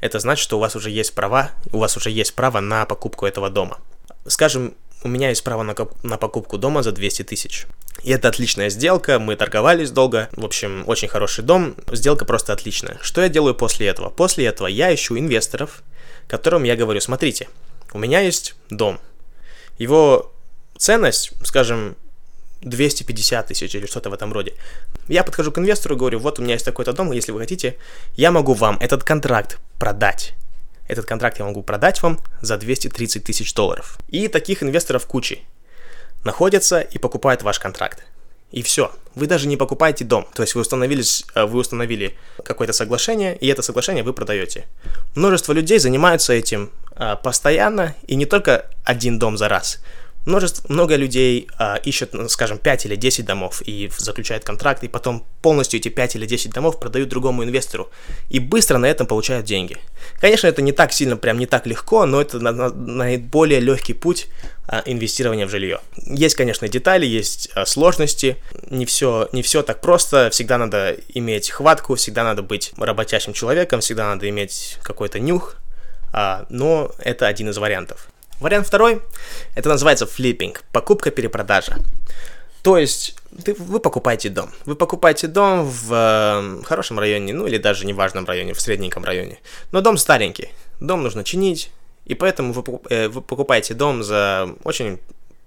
это 0.00 0.20
значит, 0.20 0.42
что 0.42 0.56
у 0.56 0.60
вас 0.60 0.74
уже 0.74 0.88
есть 0.88 1.14
права, 1.14 1.50
у 1.70 1.76
вас 1.76 1.94
уже 1.98 2.08
есть 2.08 2.32
право 2.34 2.60
на 2.60 2.86
покупку 2.86 3.26
этого 3.26 3.50
дома. 3.50 3.78
Скажем, 4.26 4.74
у 5.02 5.08
меня 5.08 5.28
есть 5.28 5.44
право 5.44 5.62
на, 5.62 5.74
на 6.02 6.16
покупку 6.16 6.58
дома 6.58 6.82
за 6.82 6.92
200 6.92 7.22
тысяч. 7.24 7.66
И 8.02 8.10
это 8.10 8.28
отличная 8.28 8.70
сделка, 8.70 9.18
мы 9.18 9.36
торговались 9.36 9.90
долго. 9.90 10.28
В 10.32 10.44
общем, 10.44 10.84
очень 10.86 11.08
хороший 11.08 11.44
дом, 11.44 11.74
сделка 11.92 12.24
просто 12.24 12.52
отличная. 12.52 12.98
Что 13.00 13.20
я 13.20 13.28
делаю 13.28 13.54
после 13.54 13.86
этого? 13.88 14.10
После 14.10 14.46
этого 14.46 14.66
я 14.66 14.94
ищу 14.94 15.18
инвесторов, 15.18 15.82
которым 16.26 16.64
я 16.64 16.76
говорю, 16.76 17.00
смотрите, 17.00 17.48
у 17.92 17.98
меня 17.98 18.20
есть 18.20 18.54
дом. 18.70 19.00
Его 19.78 20.32
ценность, 20.76 21.32
скажем, 21.44 21.96
250 22.62 23.46
тысяч 23.46 23.74
или 23.74 23.86
что-то 23.86 24.10
в 24.10 24.14
этом 24.14 24.32
роде. 24.32 24.54
Я 25.06 25.22
подхожу 25.22 25.52
к 25.52 25.58
инвестору 25.58 25.94
и 25.94 25.98
говорю, 25.98 26.18
вот 26.18 26.38
у 26.38 26.42
меня 26.42 26.54
есть 26.54 26.64
такой-то 26.64 26.92
дом, 26.92 27.12
если 27.12 27.32
вы 27.32 27.40
хотите, 27.40 27.76
я 28.16 28.30
могу 28.30 28.54
вам 28.54 28.78
этот 28.80 29.04
контракт 29.04 29.58
продать. 29.78 30.34
Этот 30.88 31.04
контракт 31.04 31.38
я 31.38 31.44
могу 31.44 31.62
продать 31.62 32.02
вам 32.02 32.18
за 32.40 32.56
230 32.56 33.22
тысяч 33.22 33.54
долларов. 33.54 33.98
И 34.08 34.26
таких 34.28 34.62
инвесторов 34.62 35.06
кучи 35.06 35.42
находятся 36.24 36.80
и 36.80 36.98
покупают 36.98 37.42
ваш 37.42 37.58
контракт. 37.60 38.04
И 38.50 38.62
все. 38.62 38.90
Вы 39.14 39.26
даже 39.26 39.46
не 39.46 39.58
покупаете 39.58 40.04
дом. 40.04 40.26
То 40.32 40.42
есть 40.42 40.54
вы, 40.54 40.62
установились, 40.62 41.24
э, 41.34 41.44
вы 41.44 41.58
установили 41.60 42.16
какое-то 42.42 42.72
соглашение, 42.72 43.36
и 43.36 43.46
это 43.46 43.60
соглашение 43.60 44.02
вы 44.02 44.14
продаете. 44.14 44.66
Множество 45.14 45.52
людей 45.52 45.78
занимаются 45.78 46.32
этим 46.32 46.70
э, 46.96 47.16
постоянно, 47.22 47.94
и 48.06 48.14
не 48.14 48.24
только 48.24 48.66
один 48.84 49.18
дом 49.18 49.36
за 49.36 49.48
раз. 49.48 49.80
Множество, 50.28 50.70
много 50.70 50.94
людей 50.96 51.48
а, 51.58 51.76
ищут, 51.76 52.12
ну, 52.12 52.28
скажем, 52.28 52.58
5 52.58 52.84
или 52.84 52.96
10 52.96 53.24
домов 53.24 53.62
и 53.64 53.90
заключают 53.96 54.44
контракт, 54.44 54.84
и 54.84 54.88
потом 54.88 55.24
полностью 55.40 55.80
эти 55.80 55.88
5 55.88 56.16
или 56.16 56.26
10 56.26 56.52
домов 56.52 56.78
продают 56.78 57.08
другому 57.08 57.44
инвестору. 57.44 57.90
И 58.28 58.38
быстро 58.38 58.76
на 58.76 58.84
этом 58.84 59.06
получают 59.06 59.46
деньги. 59.46 59.78
Конечно, 60.20 60.46
это 60.46 60.60
не 60.60 60.72
так 60.72 60.92
сильно, 60.92 61.16
прям 61.16 61.38
не 61.38 61.46
так 61.46 61.66
легко, 61.66 62.04
но 62.04 62.20
это 62.20 62.40
на, 62.40 62.52
на, 62.52 62.68
наиболее 62.68 63.60
легкий 63.60 63.94
путь 63.94 64.26
а, 64.66 64.82
инвестирования 64.84 65.46
в 65.46 65.50
жилье. 65.50 65.80
Есть, 65.96 66.34
конечно, 66.34 66.68
детали, 66.68 67.06
есть 67.06 67.48
а, 67.54 67.64
сложности, 67.64 68.36
не 68.68 68.84
все, 68.84 69.30
не 69.32 69.40
все 69.40 69.62
так 69.62 69.80
просто, 69.80 70.28
всегда 70.28 70.58
надо 70.58 70.98
иметь 71.14 71.48
хватку, 71.48 71.94
всегда 71.94 72.24
надо 72.24 72.42
быть 72.42 72.72
работящим 72.76 73.32
человеком, 73.32 73.80
всегда 73.80 74.08
надо 74.08 74.28
иметь 74.28 74.76
какой-то 74.82 75.20
нюх, 75.20 75.56
а, 76.12 76.44
но 76.50 76.92
это 76.98 77.26
один 77.26 77.48
из 77.48 77.56
вариантов. 77.56 78.10
Вариант 78.40 78.66
второй, 78.66 79.02
это 79.54 79.68
называется 79.68 80.06
флиппинг, 80.06 80.62
покупка-перепродажа. 80.72 81.78
То 82.62 82.76
есть 82.76 83.16
ты, 83.44 83.54
вы 83.54 83.80
покупаете 83.80 84.28
дом. 84.28 84.50
Вы 84.64 84.74
покупаете 84.74 85.26
дом 85.26 85.64
в 85.64 85.92
э, 85.92 86.62
хорошем 86.64 86.98
районе, 86.98 87.32
ну 87.32 87.46
или 87.46 87.58
даже 87.58 87.86
не 87.86 87.92
важном 87.92 88.26
районе, 88.26 88.52
в 88.52 88.60
средненьком 88.60 89.04
районе. 89.04 89.38
Но 89.72 89.80
дом 89.80 89.96
старенький. 89.96 90.50
Дом 90.80 91.02
нужно 91.02 91.24
чинить, 91.24 91.70
и 92.04 92.14
поэтому 92.14 92.52
вы, 92.52 92.62
э, 92.90 93.08
вы 93.08 93.22
покупаете 93.22 93.74
дом 93.74 94.02
за 94.02 94.48
очень 94.64 94.98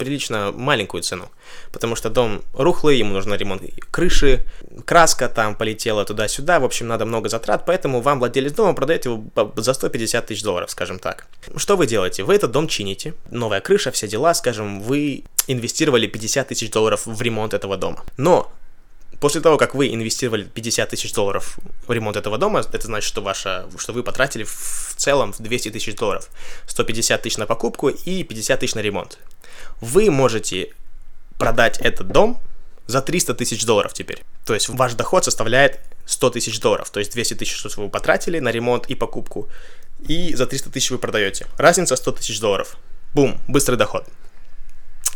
прилично 0.01 0.51
маленькую 0.51 1.03
цену, 1.03 1.29
потому 1.71 1.95
что 1.95 2.09
дом 2.09 2.41
рухлый, 2.53 2.97
ему 2.97 3.13
нужно 3.13 3.35
ремонт 3.35 3.61
крыши, 3.91 4.43
краска 4.85 5.29
там 5.29 5.55
полетела 5.55 6.05
туда-сюда, 6.05 6.59
в 6.59 6.65
общем, 6.65 6.87
надо 6.87 7.05
много 7.05 7.29
затрат, 7.29 7.65
поэтому 7.67 8.01
вам 8.01 8.17
владелец 8.17 8.53
дома 8.53 8.73
продает 8.73 9.05
его 9.05 9.23
за 9.55 9.73
150 9.73 10.25
тысяч 10.25 10.41
долларов, 10.41 10.71
скажем 10.71 10.97
так. 10.97 11.27
Что 11.55 11.77
вы 11.77 11.85
делаете? 11.85 12.23
Вы 12.23 12.33
этот 12.33 12.51
дом 12.51 12.67
чините, 12.67 13.13
новая 13.29 13.61
крыша, 13.61 13.91
все 13.91 14.07
дела, 14.07 14.33
скажем, 14.33 14.81
вы 14.81 15.23
инвестировали 15.45 16.07
50 16.07 16.47
тысяч 16.47 16.71
долларов 16.71 17.05
в 17.05 17.21
ремонт 17.21 17.53
этого 17.53 17.77
дома. 17.77 18.03
Но 18.17 18.51
После 19.21 19.39
того, 19.39 19.57
как 19.57 19.75
вы 19.75 19.93
инвестировали 19.93 20.43
50 20.43 20.89
тысяч 20.89 21.13
долларов 21.13 21.59
в 21.87 21.91
ремонт 21.91 22.17
этого 22.17 22.39
дома, 22.39 22.61
это 22.73 22.87
значит, 22.87 23.07
что, 23.07 23.21
ваша, 23.21 23.67
что 23.77 23.93
вы 23.93 24.01
потратили 24.01 24.43
в 24.43 24.95
целом 24.97 25.31
200 25.37 25.69
тысяч 25.69 25.95
долларов. 25.95 26.27
150 26.65 27.21
тысяч 27.21 27.37
на 27.37 27.45
покупку 27.45 27.89
и 27.89 28.23
50 28.23 28.59
тысяч 28.59 28.73
на 28.73 28.79
ремонт. 28.79 29.19
Вы 29.79 30.09
можете 30.09 30.73
продать 31.37 31.77
этот 31.77 32.07
дом 32.07 32.39
за 32.87 33.03
300 33.03 33.35
тысяч 33.35 33.63
долларов 33.63 33.93
теперь. 33.93 34.23
То 34.43 34.55
есть 34.55 34.69
ваш 34.69 34.95
доход 34.95 35.23
составляет 35.23 35.79
100 36.07 36.31
тысяч 36.31 36.59
долларов. 36.59 36.89
То 36.89 36.99
есть 36.99 37.13
200 37.13 37.35
тысяч, 37.35 37.55
что 37.55 37.69
вы 37.79 37.89
потратили 37.89 38.39
на 38.39 38.49
ремонт 38.49 38.87
и 38.87 38.95
покупку. 38.95 39.47
И 39.99 40.33
за 40.33 40.47
300 40.47 40.71
тысяч 40.71 40.89
вы 40.89 40.97
продаете. 40.97 41.45
Разница 41.59 41.95
100 41.95 42.11
тысяч 42.13 42.39
долларов. 42.39 42.75
Бум, 43.13 43.39
быстрый 43.47 43.75
доход. 43.75 44.03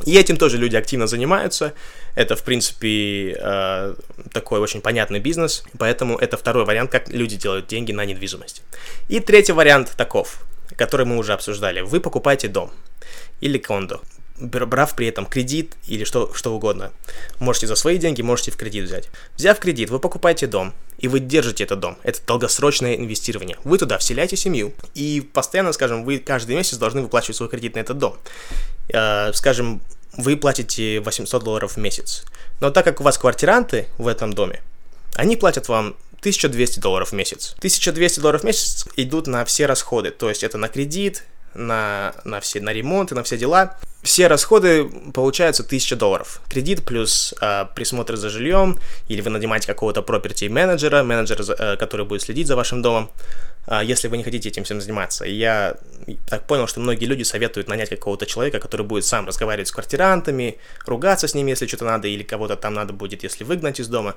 И 0.04 0.18
этим 0.18 0.36
тоже 0.36 0.58
люди 0.58 0.76
активно 0.76 1.08
занимаются. 1.08 1.74
Это, 2.16 2.36
в 2.36 2.44
принципе, 2.44 3.38
э, 3.40 3.96
такой 4.34 4.60
очень 4.60 4.82
понятный 4.82 5.20
бизнес, 5.20 5.64
поэтому 5.78 6.18
это 6.18 6.36
второй 6.38 6.66
вариант, 6.66 6.92
как 6.92 7.10
люди 7.10 7.38
делают 7.38 7.68
деньги 7.68 7.94
на 7.94 8.04
недвижимость. 8.06 8.62
И 9.08 9.20
третий 9.20 9.54
вариант 9.54 9.94
таков, 9.96 10.44
который 10.76 11.06
мы 11.06 11.18
уже 11.18 11.34
обсуждали. 11.34 11.82
Вы 11.82 12.02
покупаете 12.02 12.50
дом 12.50 12.72
или 13.40 13.58
кондо, 13.58 14.02
брав 14.40 14.96
при 14.96 15.08
этом 15.08 15.26
кредит 15.26 15.76
или 15.88 16.04
что, 16.04 16.34
что 16.34 16.54
угодно. 16.54 16.92
Можете 17.40 17.68
за 17.68 17.76
свои 17.76 17.98
деньги, 17.98 18.22
можете 18.22 18.52
в 18.52 18.58
кредит 18.58 18.86
взять. 18.86 19.10
Взяв 19.38 19.60
кредит, 19.60 19.90
вы 19.90 20.00
покупаете 20.00 20.48
дом, 20.48 20.74
и 20.98 21.08
вы 21.08 21.20
держите 21.20 21.64
этот 21.64 21.80
дом. 21.80 21.98
Это 22.04 22.20
долгосрочное 22.26 22.96
инвестирование. 22.96 23.58
Вы 23.64 23.78
туда 23.78 23.98
вселяете 23.98 24.36
семью, 24.36 24.74
и 24.94 25.22
постоянно, 25.34 25.72
скажем, 25.74 26.04
вы 26.04 26.20
каждый 26.20 26.56
месяц 26.56 26.78
должны 26.78 27.02
выплачивать 27.02 27.38
свой 27.38 27.50
кредит 27.50 27.76
на 27.76 27.80
этот 27.80 27.98
дом. 27.98 28.18
Э, 28.90 29.32
скажем, 29.34 29.82
вы 30.18 30.38
платите 30.38 31.00
800 31.00 31.44
долларов 31.44 31.74
в 31.74 31.78
месяц. 31.78 32.24
Но 32.60 32.72
так 32.72 32.86
как 32.86 33.02
у 33.02 33.04
вас 33.04 33.18
квартиранты 33.18 33.88
в 33.98 34.08
этом 34.08 34.34
доме, 34.34 34.62
они 35.16 35.36
платят 35.36 35.68
вам 35.70 35.96
1200 36.20 36.80
долларов 36.80 37.10
в 37.10 37.14
месяц. 37.14 37.54
1200 37.60 38.20
долларов 38.20 38.42
в 38.42 38.44
месяц 38.44 38.86
идут 38.96 39.28
на 39.28 39.46
все 39.46 39.66
расходы, 39.66 40.12
то 40.12 40.30
есть 40.30 40.44
это 40.44 40.58
на 40.58 40.68
кредит, 40.68 41.24
на, 41.56 42.14
на, 42.24 42.40
все, 42.40 42.62
на 42.62 42.74
ремонт 42.74 43.12
и 43.12 43.16
на 43.16 43.24
все 43.24 43.38
дела. 43.38 43.78
Все 44.04 44.28
расходы 44.28 44.86
получаются 45.14 45.64
1000 45.64 45.96
долларов. 45.96 46.42
Кредит 46.48 46.86
плюс 46.86 47.34
э, 47.42 47.66
присмотр 47.74 48.18
за 48.18 48.30
жильем, 48.30 48.78
или 49.08 49.22
вы 49.22 49.32
нанимаете 49.32 49.68
какого-то 49.68 50.02
property 50.02 50.48
менеджера, 50.50 51.04
менеджера, 51.04 51.44
э, 51.58 51.78
который 51.78 52.06
будет 52.06 52.22
следить 52.22 52.48
за 52.48 52.56
вашим 52.56 52.82
домом. 52.82 53.10
А, 53.68 53.84
если 53.84 54.08
вы 54.08 54.18
не 54.18 54.24
хотите 54.24 54.50
этим 54.50 54.64
всем 54.64 54.82
заниматься. 54.82 55.26
И 55.26 55.34
я 55.34 55.76
так 56.28 56.46
понял, 56.46 56.68
что 56.68 56.80
многие 56.80 57.06
люди 57.06 57.24
советуют 57.24 57.68
нанять 57.68 57.90
какого-то 57.90 58.26
человека, 58.26 58.60
который 58.60 58.86
будет 58.86 59.06
сам 59.06 59.26
разговаривать 59.26 59.68
с 59.68 59.72
квартирантами, 59.72 60.58
ругаться 60.86 61.28
с 61.28 61.34
ними, 61.34 61.52
если 61.52 61.66
что-то 61.68 61.86
надо, 61.86 62.08
или 62.08 62.24
кого-то 62.24 62.56
там 62.56 62.74
надо 62.74 62.94
будет, 62.94 63.24
если 63.24 63.44
выгнать 63.44 63.80
из 63.80 63.88
дома. 63.88 64.16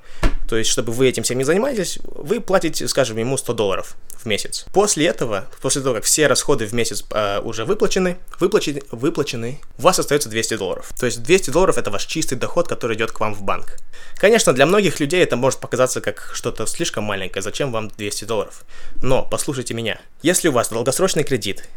То 0.48 0.56
есть, 0.56 0.70
чтобы 0.70 0.92
вы 0.92 1.08
этим 1.08 1.22
всем 1.22 1.38
не 1.38 1.44
занимались, 1.44 1.98
вы 2.04 2.40
платите, 2.40 2.86
скажем, 2.88 3.16
ему 3.18 3.36
100 3.38 3.54
долларов 3.54 3.96
в 4.18 4.26
месяц. 4.26 4.66
После 4.72 5.06
этого, 5.06 5.46
после 5.62 5.82
того, 5.82 5.94
как 5.94 6.04
все 6.04 6.26
расходы 6.26 6.66
в 6.66 6.72
месяц 6.72 7.04
э, 7.10 7.40
уже 7.40 7.64
выплачены, 7.64 8.18
выплачены, 8.40 8.82
выплачены, 8.90 9.60
у 9.78 9.82
вас 9.82 9.98
остается 9.98 10.28
200 10.28 10.56
долларов. 10.56 10.90
То 10.98 11.06
есть 11.06 11.22
200 11.22 11.50
долларов 11.50 11.78
это 11.78 11.90
ваш 11.90 12.04
чистый 12.04 12.34
доход, 12.34 12.68
который 12.68 12.96
идет 12.96 13.12
к 13.12 13.20
вам 13.20 13.34
в 13.34 13.42
банк. 13.42 13.76
Конечно, 14.16 14.52
для 14.52 14.66
многих 14.66 15.00
людей 15.00 15.22
это 15.22 15.36
может 15.36 15.60
показаться 15.60 16.00
как 16.00 16.32
что-то 16.34 16.66
слишком 16.66 17.04
маленькое, 17.04 17.42
зачем 17.42 17.72
вам 17.72 17.88
200 17.88 18.24
долларов. 18.24 18.64
Но, 19.02 19.22
по 19.22 19.37
послушайте 19.38 19.72
меня. 19.72 20.00
Если 20.20 20.48
у 20.48 20.52
вас 20.52 20.68
долгосрочный 20.68 21.22
кредит, 21.22 21.68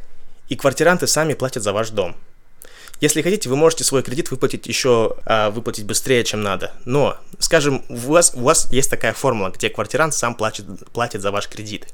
и 0.49 0.55
квартиранты 0.55 1.05
сами 1.05 1.35
платят 1.35 1.61
за 1.61 1.73
ваш 1.73 1.91
дом, 1.91 2.15
если 2.99 3.21
хотите, 3.21 3.49
вы 3.49 3.55
можете 3.55 3.83
свой 3.83 4.01
кредит 4.01 4.31
выплатить 4.31 4.65
еще 4.65 5.15
а, 5.25 5.51
выплатить 5.51 5.85
быстрее, 5.85 6.23
чем 6.23 6.41
надо. 6.41 6.71
Но, 6.85 7.17
скажем, 7.37 7.85
у 7.87 7.95
вас, 7.95 8.33
у 8.33 8.41
вас 8.41 8.67
есть 8.71 8.89
такая 8.89 9.13
формула, 9.13 9.51
где 9.51 9.69
квартирант 9.69 10.15
сам 10.15 10.33
платит, 10.33 10.65
платит 10.91 11.21
за 11.21 11.29
ваш 11.29 11.47
кредит. 11.47 11.85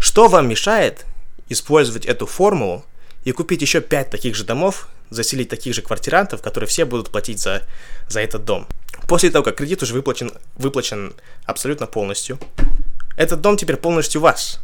Что 0.00 0.26
вам 0.26 0.48
мешает 0.48 1.06
использовать 1.48 2.04
эту 2.04 2.26
формулу 2.26 2.84
и 3.24 3.30
купить 3.30 3.62
еще 3.62 3.80
5 3.80 4.10
таких 4.10 4.34
же 4.34 4.42
домов, 4.42 4.88
заселить 5.10 5.48
таких 5.48 5.72
же 5.72 5.82
квартирантов, 5.82 6.42
которые 6.42 6.66
все 6.66 6.84
будут 6.84 7.10
платить 7.10 7.38
за, 7.38 7.62
за 8.08 8.20
этот 8.22 8.44
дом? 8.44 8.66
После 9.06 9.30
того, 9.30 9.44
как 9.44 9.54
кредит 9.54 9.84
уже 9.84 9.94
выплачен, 9.94 10.32
выплачен 10.56 11.14
абсолютно 11.44 11.86
полностью, 11.86 12.40
этот 13.16 13.40
дом 13.40 13.56
теперь 13.56 13.76
полностью 13.76 14.20
ваш. 14.20 14.58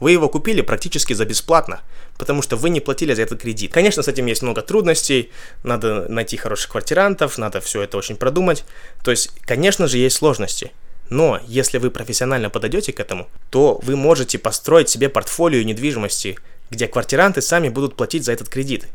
Вы 0.00 0.12
его 0.12 0.28
купили 0.28 0.60
практически 0.60 1.12
за 1.12 1.24
бесплатно, 1.24 1.82
потому 2.18 2.42
что 2.42 2.56
вы 2.56 2.70
не 2.70 2.80
платили 2.80 3.14
за 3.14 3.22
этот 3.22 3.40
кредит. 3.40 3.72
Конечно, 3.72 4.02
с 4.02 4.08
этим 4.08 4.26
есть 4.26 4.42
много 4.42 4.62
трудностей, 4.62 5.30
надо 5.62 6.06
найти 6.08 6.36
хороших 6.36 6.72
квартирантов, 6.72 7.38
надо 7.38 7.60
все 7.60 7.82
это 7.82 7.96
очень 7.96 8.16
продумать. 8.16 8.64
То 9.02 9.10
есть, 9.10 9.30
конечно 9.42 9.86
же, 9.86 9.98
есть 9.98 10.16
сложности. 10.16 10.72
Но 11.10 11.40
если 11.46 11.78
вы 11.78 11.90
профессионально 11.90 12.50
подойдете 12.50 12.92
к 12.92 13.00
этому, 13.00 13.28
то 13.50 13.78
вы 13.82 13.94
можете 13.94 14.38
построить 14.38 14.88
себе 14.88 15.08
портфолио 15.08 15.62
недвижимости, 15.62 16.38
где 16.70 16.88
квартиранты 16.88 17.42
сами 17.42 17.68
будут 17.68 17.94
платить 17.94 18.24
за 18.24 18.32
этот 18.32 18.48
кредит 18.48 18.88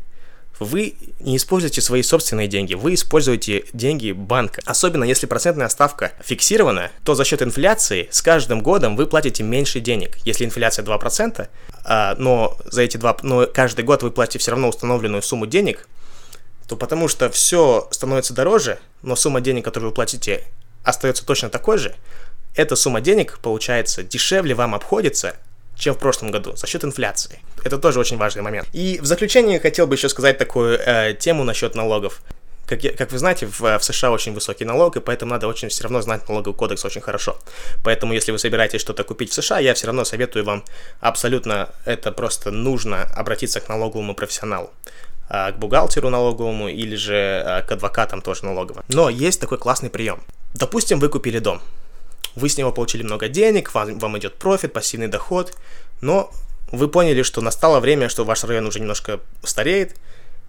вы 0.60 0.94
не 1.20 1.36
используете 1.36 1.80
свои 1.80 2.02
собственные 2.02 2.46
деньги, 2.46 2.74
вы 2.74 2.94
используете 2.94 3.64
деньги 3.72 4.12
банка. 4.12 4.60
Особенно 4.66 5.04
если 5.04 5.26
процентная 5.26 5.68
ставка 5.68 6.12
фиксирована, 6.22 6.90
то 7.02 7.14
за 7.14 7.24
счет 7.24 7.42
инфляции 7.42 8.08
с 8.12 8.22
каждым 8.22 8.60
годом 8.62 8.94
вы 8.94 9.06
платите 9.06 9.42
меньше 9.42 9.80
денег. 9.80 10.18
Если 10.24 10.44
инфляция 10.44 10.84
2%, 10.84 11.48
а, 11.84 12.14
но 12.18 12.56
за 12.66 12.82
эти 12.82 12.98
два, 12.98 13.16
но 13.22 13.46
каждый 13.46 13.84
год 13.84 14.02
вы 14.02 14.10
платите 14.10 14.38
все 14.38 14.50
равно 14.50 14.68
установленную 14.68 15.22
сумму 15.22 15.46
денег, 15.46 15.88
то 16.68 16.76
потому 16.76 17.08
что 17.08 17.30
все 17.30 17.88
становится 17.90 18.34
дороже, 18.34 18.78
но 19.02 19.16
сумма 19.16 19.40
денег, 19.40 19.64
которую 19.64 19.90
вы 19.90 19.94
платите, 19.94 20.44
остается 20.84 21.24
точно 21.24 21.48
такой 21.48 21.78
же, 21.78 21.96
эта 22.54 22.76
сумма 22.76 23.00
денег, 23.00 23.38
получается, 23.40 24.02
дешевле 24.02 24.54
вам 24.54 24.74
обходится, 24.74 25.36
чем 25.80 25.94
в 25.94 25.98
прошлом 25.98 26.30
году 26.30 26.54
за 26.56 26.66
счет 26.66 26.84
инфляции. 26.84 27.40
Это 27.64 27.78
тоже 27.78 27.98
очень 27.98 28.16
важный 28.16 28.42
момент. 28.42 28.68
И 28.72 28.98
в 29.00 29.06
заключение 29.06 29.58
хотел 29.58 29.86
бы 29.86 29.94
еще 29.94 30.08
сказать 30.08 30.38
такую 30.38 30.78
э, 30.78 31.14
тему 31.18 31.44
насчет 31.44 31.74
налогов. 31.74 32.22
Как, 32.66 32.84
я, 32.84 32.92
как 32.92 33.10
вы 33.10 33.18
знаете, 33.18 33.46
в, 33.46 33.60
в 33.60 33.82
США 33.82 34.12
очень 34.12 34.32
высокий 34.32 34.64
налог, 34.64 34.96
и 34.96 35.00
поэтому 35.00 35.32
надо 35.32 35.48
очень 35.48 35.68
все 35.68 35.82
равно 35.82 36.02
знать 36.02 36.28
налоговый 36.28 36.54
кодекс 36.54 36.84
очень 36.84 37.00
хорошо. 37.00 37.36
Поэтому, 37.82 38.12
если 38.12 38.30
вы 38.30 38.38
собираетесь 38.38 38.80
что-то 38.80 39.02
купить 39.02 39.30
в 39.30 39.34
США, 39.34 39.58
я 39.58 39.74
все 39.74 39.86
равно 39.86 40.04
советую 40.04 40.44
вам 40.44 40.62
абсолютно 41.00 41.70
это 41.84 42.12
просто 42.12 42.52
нужно 42.52 43.02
обратиться 43.16 43.60
к 43.60 43.68
налоговому 43.68 44.14
профессионалу 44.14 44.70
а, 45.28 45.50
к 45.50 45.58
бухгалтеру 45.58 46.10
налоговому 46.10 46.68
или 46.68 46.94
же 46.94 47.42
а, 47.44 47.62
к 47.62 47.72
адвокатам 47.72 48.22
тоже 48.22 48.44
налоговым. 48.44 48.84
Но 48.88 49.10
есть 49.10 49.40
такой 49.40 49.58
классный 49.58 49.90
прием. 49.90 50.20
Допустим, 50.54 51.00
вы 51.00 51.08
купили 51.08 51.40
дом 51.40 51.60
вы 52.36 52.48
с 52.48 52.56
него 52.56 52.72
получили 52.72 53.02
много 53.02 53.28
денег, 53.28 53.74
вам, 53.74 53.98
вам 53.98 54.18
идет 54.18 54.34
профит, 54.36 54.72
пассивный 54.72 55.08
доход, 55.08 55.56
но 56.00 56.30
вы 56.72 56.88
поняли, 56.88 57.22
что 57.22 57.40
настало 57.40 57.80
время, 57.80 58.08
что 58.08 58.24
ваш 58.24 58.44
район 58.44 58.66
уже 58.66 58.80
немножко 58.80 59.20
стареет, 59.42 59.96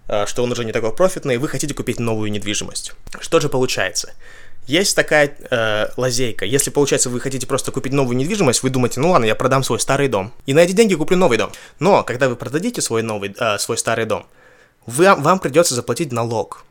а, 0.08 0.26
что 0.26 0.42
он 0.42 0.52
уже 0.52 0.64
не 0.64 0.72
такой 0.72 0.94
профитный, 0.94 1.34
и 1.34 1.38
вы 1.38 1.48
хотите 1.48 1.74
купить 1.74 1.98
новую 1.98 2.30
недвижимость. 2.30 2.92
Что 3.20 3.40
же 3.40 3.48
получается? 3.48 4.14
Есть 4.66 4.94
такая 4.94 5.36
э, 5.50 5.88
лазейка. 5.96 6.44
Если, 6.44 6.70
получается, 6.70 7.10
вы 7.10 7.18
хотите 7.18 7.48
просто 7.48 7.72
купить 7.72 7.92
новую 7.92 8.16
недвижимость, 8.16 8.62
вы 8.62 8.70
думаете, 8.70 9.00
ну 9.00 9.10
ладно, 9.10 9.24
я 9.24 9.34
продам 9.34 9.64
свой 9.64 9.80
старый 9.80 10.06
дом. 10.06 10.32
И 10.46 10.54
на 10.54 10.60
эти 10.60 10.70
деньги 10.70 10.94
куплю 10.94 11.16
новый 11.16 11.36
дом. 11.36 11.50
Но, 11.80 12.04
когда 12.04 12.28
вы 12.28 12.36
продадите 12.36 12.80
свой, 12.80 13.02
новый, 13.02 13.34
э, 13.36 13.58
свой 13.58 13.76
старый 13.76 14.04
дом, 14.04 14.24
вы, 14.86 15.12
вам 15.16 15.40
придется 15.40 15.74
заплатить 15.74 16.12
налог 16.12 16.64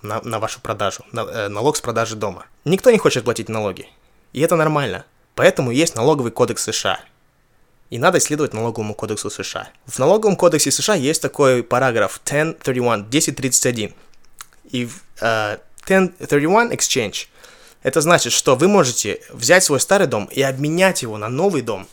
на, 0.00 0.22
на 0.22 0.38
вашу 0.38 0.60
продажу, 0.60 1.04
на, 1.12 1.20
э, 1.20 1.48
налог 1.48 1.76
с 1.76 1.82
продажи 1.82 2.16
дома. 2.16 2.46
Никто 2.64 2.90
не 2.90 2.98
хочет 2.98 3.24
платить 3.24 3.50
налоги. 3.50 3.88
И 4.34 4.40
это 4.40 4.56
нормально. 4.56 5.06
Поэтому 5.36 5.70
есть 5.70 5.94
налоговый 5.94 6.32
кодекс 6.32 6.64
США. 6.64 7.00
И 7.88 7.98
надо 7.98 8.18
следовать 8.18 8.52
налоговому 8.52 8.94
кодексу 8.94 9.30
США. 9.30 9.68
В 9.86 9.98
налоговом 9.98 10.36
кодексе 10.36 10.70
США 10.70 10.96
есть 10.96 11.22
такой 11.22 11.62
параграф 11.62 12.20
1031, 12.24 12.84
1031. 12.92 13.94
И 14.70 14.88
uh, 15.20 15.60
1031 15.84 16.72
exchange 16.72 17.28
это 17.84 18.00
значит, 18.00 18.32
что 18.32 18.56
вы 18.56 18.66
можете 18.66 19.20
взять 19.30 19.62
свой 19.62 19.78
старый 19.78 20.06
дом 20.08 20.24
и 20.24 20.42
обменять 20.42 21.02
его 21.02 21.16
на 21.16 21.28
новый 21.28 21.62
дом. 21.62 21.86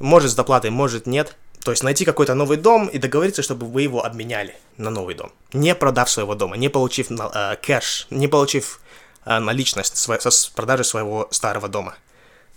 Может 0.00 0.32
с 0.32 0.34
доплатой, 0.34 0.70
может 0.70 1.06
нет. 1.06 1.36
То 1.62 1.70
есть 1.70 1.82
найти 1.82 2.04
какой-то 2.04 2.34
новый 2.34 2.58
дом 2.58 2.88
и 2.88 2.98
договориться, 2.98 3.40
чтобы 3.40 3.66
вы 3.66 3.82
его 3.82 4.04
обменяли 4.04 4.54
на 4.76 4.90
новый 4.90 5.14
дом. 5.14 5.32
Не 5.54 5.74
продав 5.74 6.10
своего 6.10 6.34
дома, 6.34 6.56
не 6.56 6.68
получив 6.68 7.10
э, 7.10 7.56
кэш, 7.62 8.08
не 8.10 8.28
получив 8.28 8.80
Э, 8.93 8.93
наличность 9.24 9.96
с 9.96 10.46
продажи 10.48 10.84
своего 10.84 11.28
старого 11.30 11.68
дома. 11.68 11.94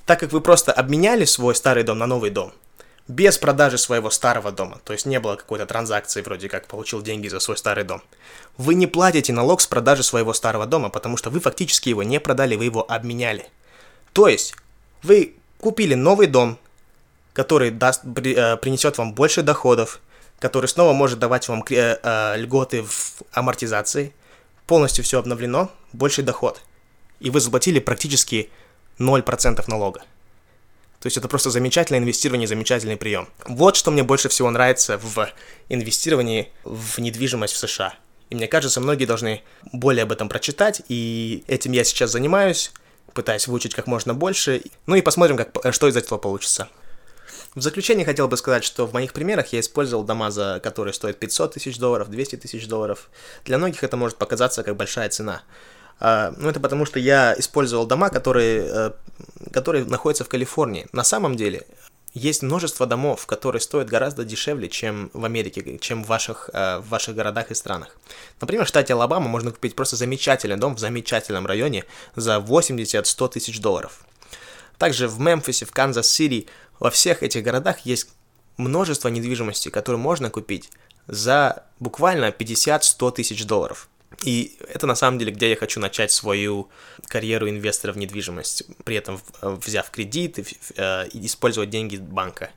Так 0.05 0.19
как 0.19 0.31
вы 0.31 0.41
просто 0.41 0.71
обменяли 0.71 1.25
свой 1.25 1.55
старый 1.55 1.83
дом 1.83 1.97
на 1.97 2.07
новый 2.07 2.29
дом, 2.29 2.53
без 3.07 3.37
продажи 3.37 3.77
своего 3.77 4.09
старого 4.09 4.51
дома, 4.51 4.79
то 4.83 4.93
есть 4.93 5.05
не 5.05 5.19
было 5.19 5.35
какой-то 5.35 5.65
транзакции, 5.65 6.21
вроде 6.21 6.49
как 6.49 6.67
получил 6.67 7.01
деньги 7.01 7.27
за 7.27 7.39
свой 7.39 7.57
старый 7.57 7.83
дом, 7.83 8.01
вы 8.57 8.73
не 8.73 8.87
платите 8.87 9.31
налог 9.33 9.61
с 9.61 9.67
продажи 9.67 10.03
своего 10.03 10.33
старого 10.33 10.65
дома, 10.65 10.89
потому 10.89 11.15
что 11.15 11.29
вы 11.29 11.39
фактически 11.39 11.89
его 11.89 12.03
не 12.03 12.19
продали, 12.19 12.55
вы 12.55 12.65
его 12.65 12.89
обменяли. 12.89 13.49
То 14.13 14.27
есть 14.27 14.55
вы 15.03 15.35
купили 15.59 15.93
новый 15.93 16.27
дом, 16.27 16.57
который 17.33 17.71
даст, 17.71 18.01
э, 18.03 18.57
принесет 18.57 18.97
вам 18.97 19.13
больше 19.13 19.41
доходов, 19.41 20.01
который 20.39 20.67
снова 20.67 20.93
может 20.93 21.19
давать 21.19 21.47
вам 21.47 21.63
э, 21.69 22.35
льготы 22.37 22.83
в 22.83 23.23
амортизации– 23.31 24.13
полностью 24.67 25.03
все 25.03 25.19
обновлено, 25.19 25.71
больший 25.93 26.23
доход. 26.23 26.61
И 27.19 27.29
вы 27.29 27.39
заплатили 27.39 27.79
практически 27.79 28.49
0% 28.99 29.63
налога. 29.67 30.01
То 30.99 31.07
есть 31.07 31.17
это 31.17 31.27
просто 31.27 31.49
замечательное 31.51 31.99
инвестирование, 31.99 32.47
замечательный 32.47 32.97
прием. 32.97 33.27
Вот 33.45 33.75
что 33.75 33.91
мне 33.91 34.03
больше 34.03 34.29
всего 34.29 34.49
нравится 34.49 34.97
в 34.97 35.29
инвестировании 35.69 36.51
в 36.63 36.99
недвижимость 36.99 37.53
в 37.53 37.57
США. 37.57 37.93
И 38.29 38.35
мне 38.35 38.47
кажется, 38.47 38.81
многие 38.81 39.05
должны 39.05 39.41
более 39.71 40.03
об 40.03 40.11
этом 40.11 40.27
прочитать, 40.27 40.81
и 40.89 41.43
этим 41.47 41.71
я 41.71 41.83
сейчас 41.83 42.11
занимаюсь, 42.11 42.71
пытаясь 43.13 43.47
выучить 43.47 43.73
как 43.73 43.87
можно 43.87 44.13
больше. 44.13 44.63
Ну 44.85 44.95
и 44.95 45.01
посмотрим, 45.01 45.37
как, 45.37 45.73
что 45.73 45.87
из 45.87 45.95
этого 45.95 46.17
получится. 46.17 46.67
В 47.57 47.61
заключение 47.61 48.05
хотел 48.05 48.27
бы 48.27 48.37
сказать, 48.37 48.63
что 48.63 48.85
в 48.85 48.93
моих 48.93 49.13
примерах 49.13 49.51
я 49.51 49.61
использовал 49.61 50.03
дома, 50.03 50.29
за 50.29 50.59
которые 50.61 50.93
стоят 50.93 51.17
500 51.17 51.55
тысяч 51.55 51.79
долларов, 51.79 52.07
200 52.07 52.35
тысяч 52.35 52.67
долларов. 52.67 53.09
Для 53.45 53.57
многих 53.57 53.83
это 53.83 53.97
может 53.97 54.19
показаться 54.19 54.61
как 54.61 54.75
большая 54.75 55.09
цена. 55.09 55.41
Uh, 55.99 56.35
ну, 56.37 56.49
это 56.49 56.59
потому, 56.59 56.85
что 56.85 56.99
я 56.99 57.33
использовал 57.35 57.87
дома, 57.87 58.11
которые, 58.11 58.61
uh, 58.61 58.95
которые 59.51 59.85
находятся 59.85 60.23
в 60.23 60.29
Калифорнии. 60.29 60.85
На 60.91 61.03
самом 61.03 61.35
деле, 61.35 61.65
есть 62.13 62.43
множество 62.43 62.85
домов, 62.85 63.25
которые 63.25 63.59
стоят 63.59 63.89
гораздо 63.89 64.23
дешевле, 64.23 64.69
чем 64.69 65.09
в 65.15 65.25
Америке, 65.25 65.79
чем 65.79 66.03
в 66.03 66.07
ваших, 66.07 66.51
uh, 66.53 66.81
в 66.81 66.89
ваших 66.89 67.15
городах 67.15 67.49
и 67.49 67.55
странах. 67.55 67.97
Например, 68.39 68.65
в 68.65 68.67
штате 68.67 68.93
Алабама 68.93 69.29
можно 69.29 69.49
купить 69.49 69.75
просто 69.75 69.95
замечательный 69.95 70.57
дом 70.57 70.75
в 70.75 70.79
замечательном 70.79 71.47
районе 71.47 71.85
за 72.15 72.37
80-100 72.37 73.29
тысяч 73.29 73.59
долларов. 73.59 74.05
Также 74.77 75.07
в 75.07 75.19
Мемфисе, 75.19 75.65
в 75.65 75.71
Канзас-Сити, 75.71 76.47
во 76.79 76.89
всех 76.89 77.23
этих 77.23 77.43
городах 77.43 77.79
есть 77.79 78.09
множество 78.57 79.07
недвижимости, 79.09 79.69
которые 79.69 79.99
можно 79.99 80.29
купить 80.29 80.69
за 81.07 81.63
буквально 81.79 82.29
50-100 82.29 83.11
тысяч 83.13 83.45
долларов. 83.45 83.89
И 84.23 84.57
это 84.73 84.87
на 84.87 84.95
самом 84.95 85.19
деле, 85.19 85.31
где 85.31 85.49
я 85.49 85.55
хочу 85.55 85.79
начать 85.79 86.11
свою 86.11 86.69
карьеру 87.07 87.49
инвестора 87.49 87.93
в 87.93 87.97
недвижимость, 87.97 88.63
при 88.83 88.95
этом 88.95 89.21
взяв 89.41 89.89
кредит 89.91 90.39
и, 90.39 90.45
э, 90.75 91.07
и 91.09 91.25
использовать 91.25 91.69
деньги 91.69 91.97
банка. 91.97 92.49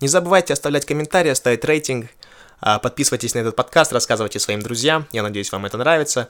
Не 0.00 0.08
забывайте 0.08 0.52
оставлять 0.52 0.86
комментарии, 0.86 1.32
ставить 1.34 1.64
рейтинг, 1.64 2.10
а, 2.60 2.78
подписывайтесь 2.78 3.34
на 3.34 3.40
этот 3.40 3.56
подкаст, 3.56 3.92
рассказывайте 3.92 4.38
своим 4.38 4.62
друзьям, 4.62 5.06
я 5.12 5.22
надеюсь, 5.22 5.52
вам 5.52 5.66
это 5.66 5.76
нравится. 5.76 6.28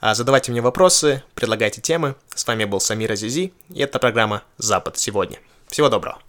А, 0.00 0.14
задавайте 0.14 0.52
мне 0.52 0.60
вопросы, 0.60 1.22
предлагайте 1.34 1.80
темы. 1.80 2.14
С 2.34 2.46
вами 2.46 2.64
был 2.64 2.80
Самир 2.80 3.12
Азизи, 3.12 3.52
и 3.70 3.80
это 3.80 3.98
программа 3.98 4.42
«Запад 4.58 4.98
сегодня». 4.98 5.38
Всего 5.68 5.88
доброго. 5.88 6.20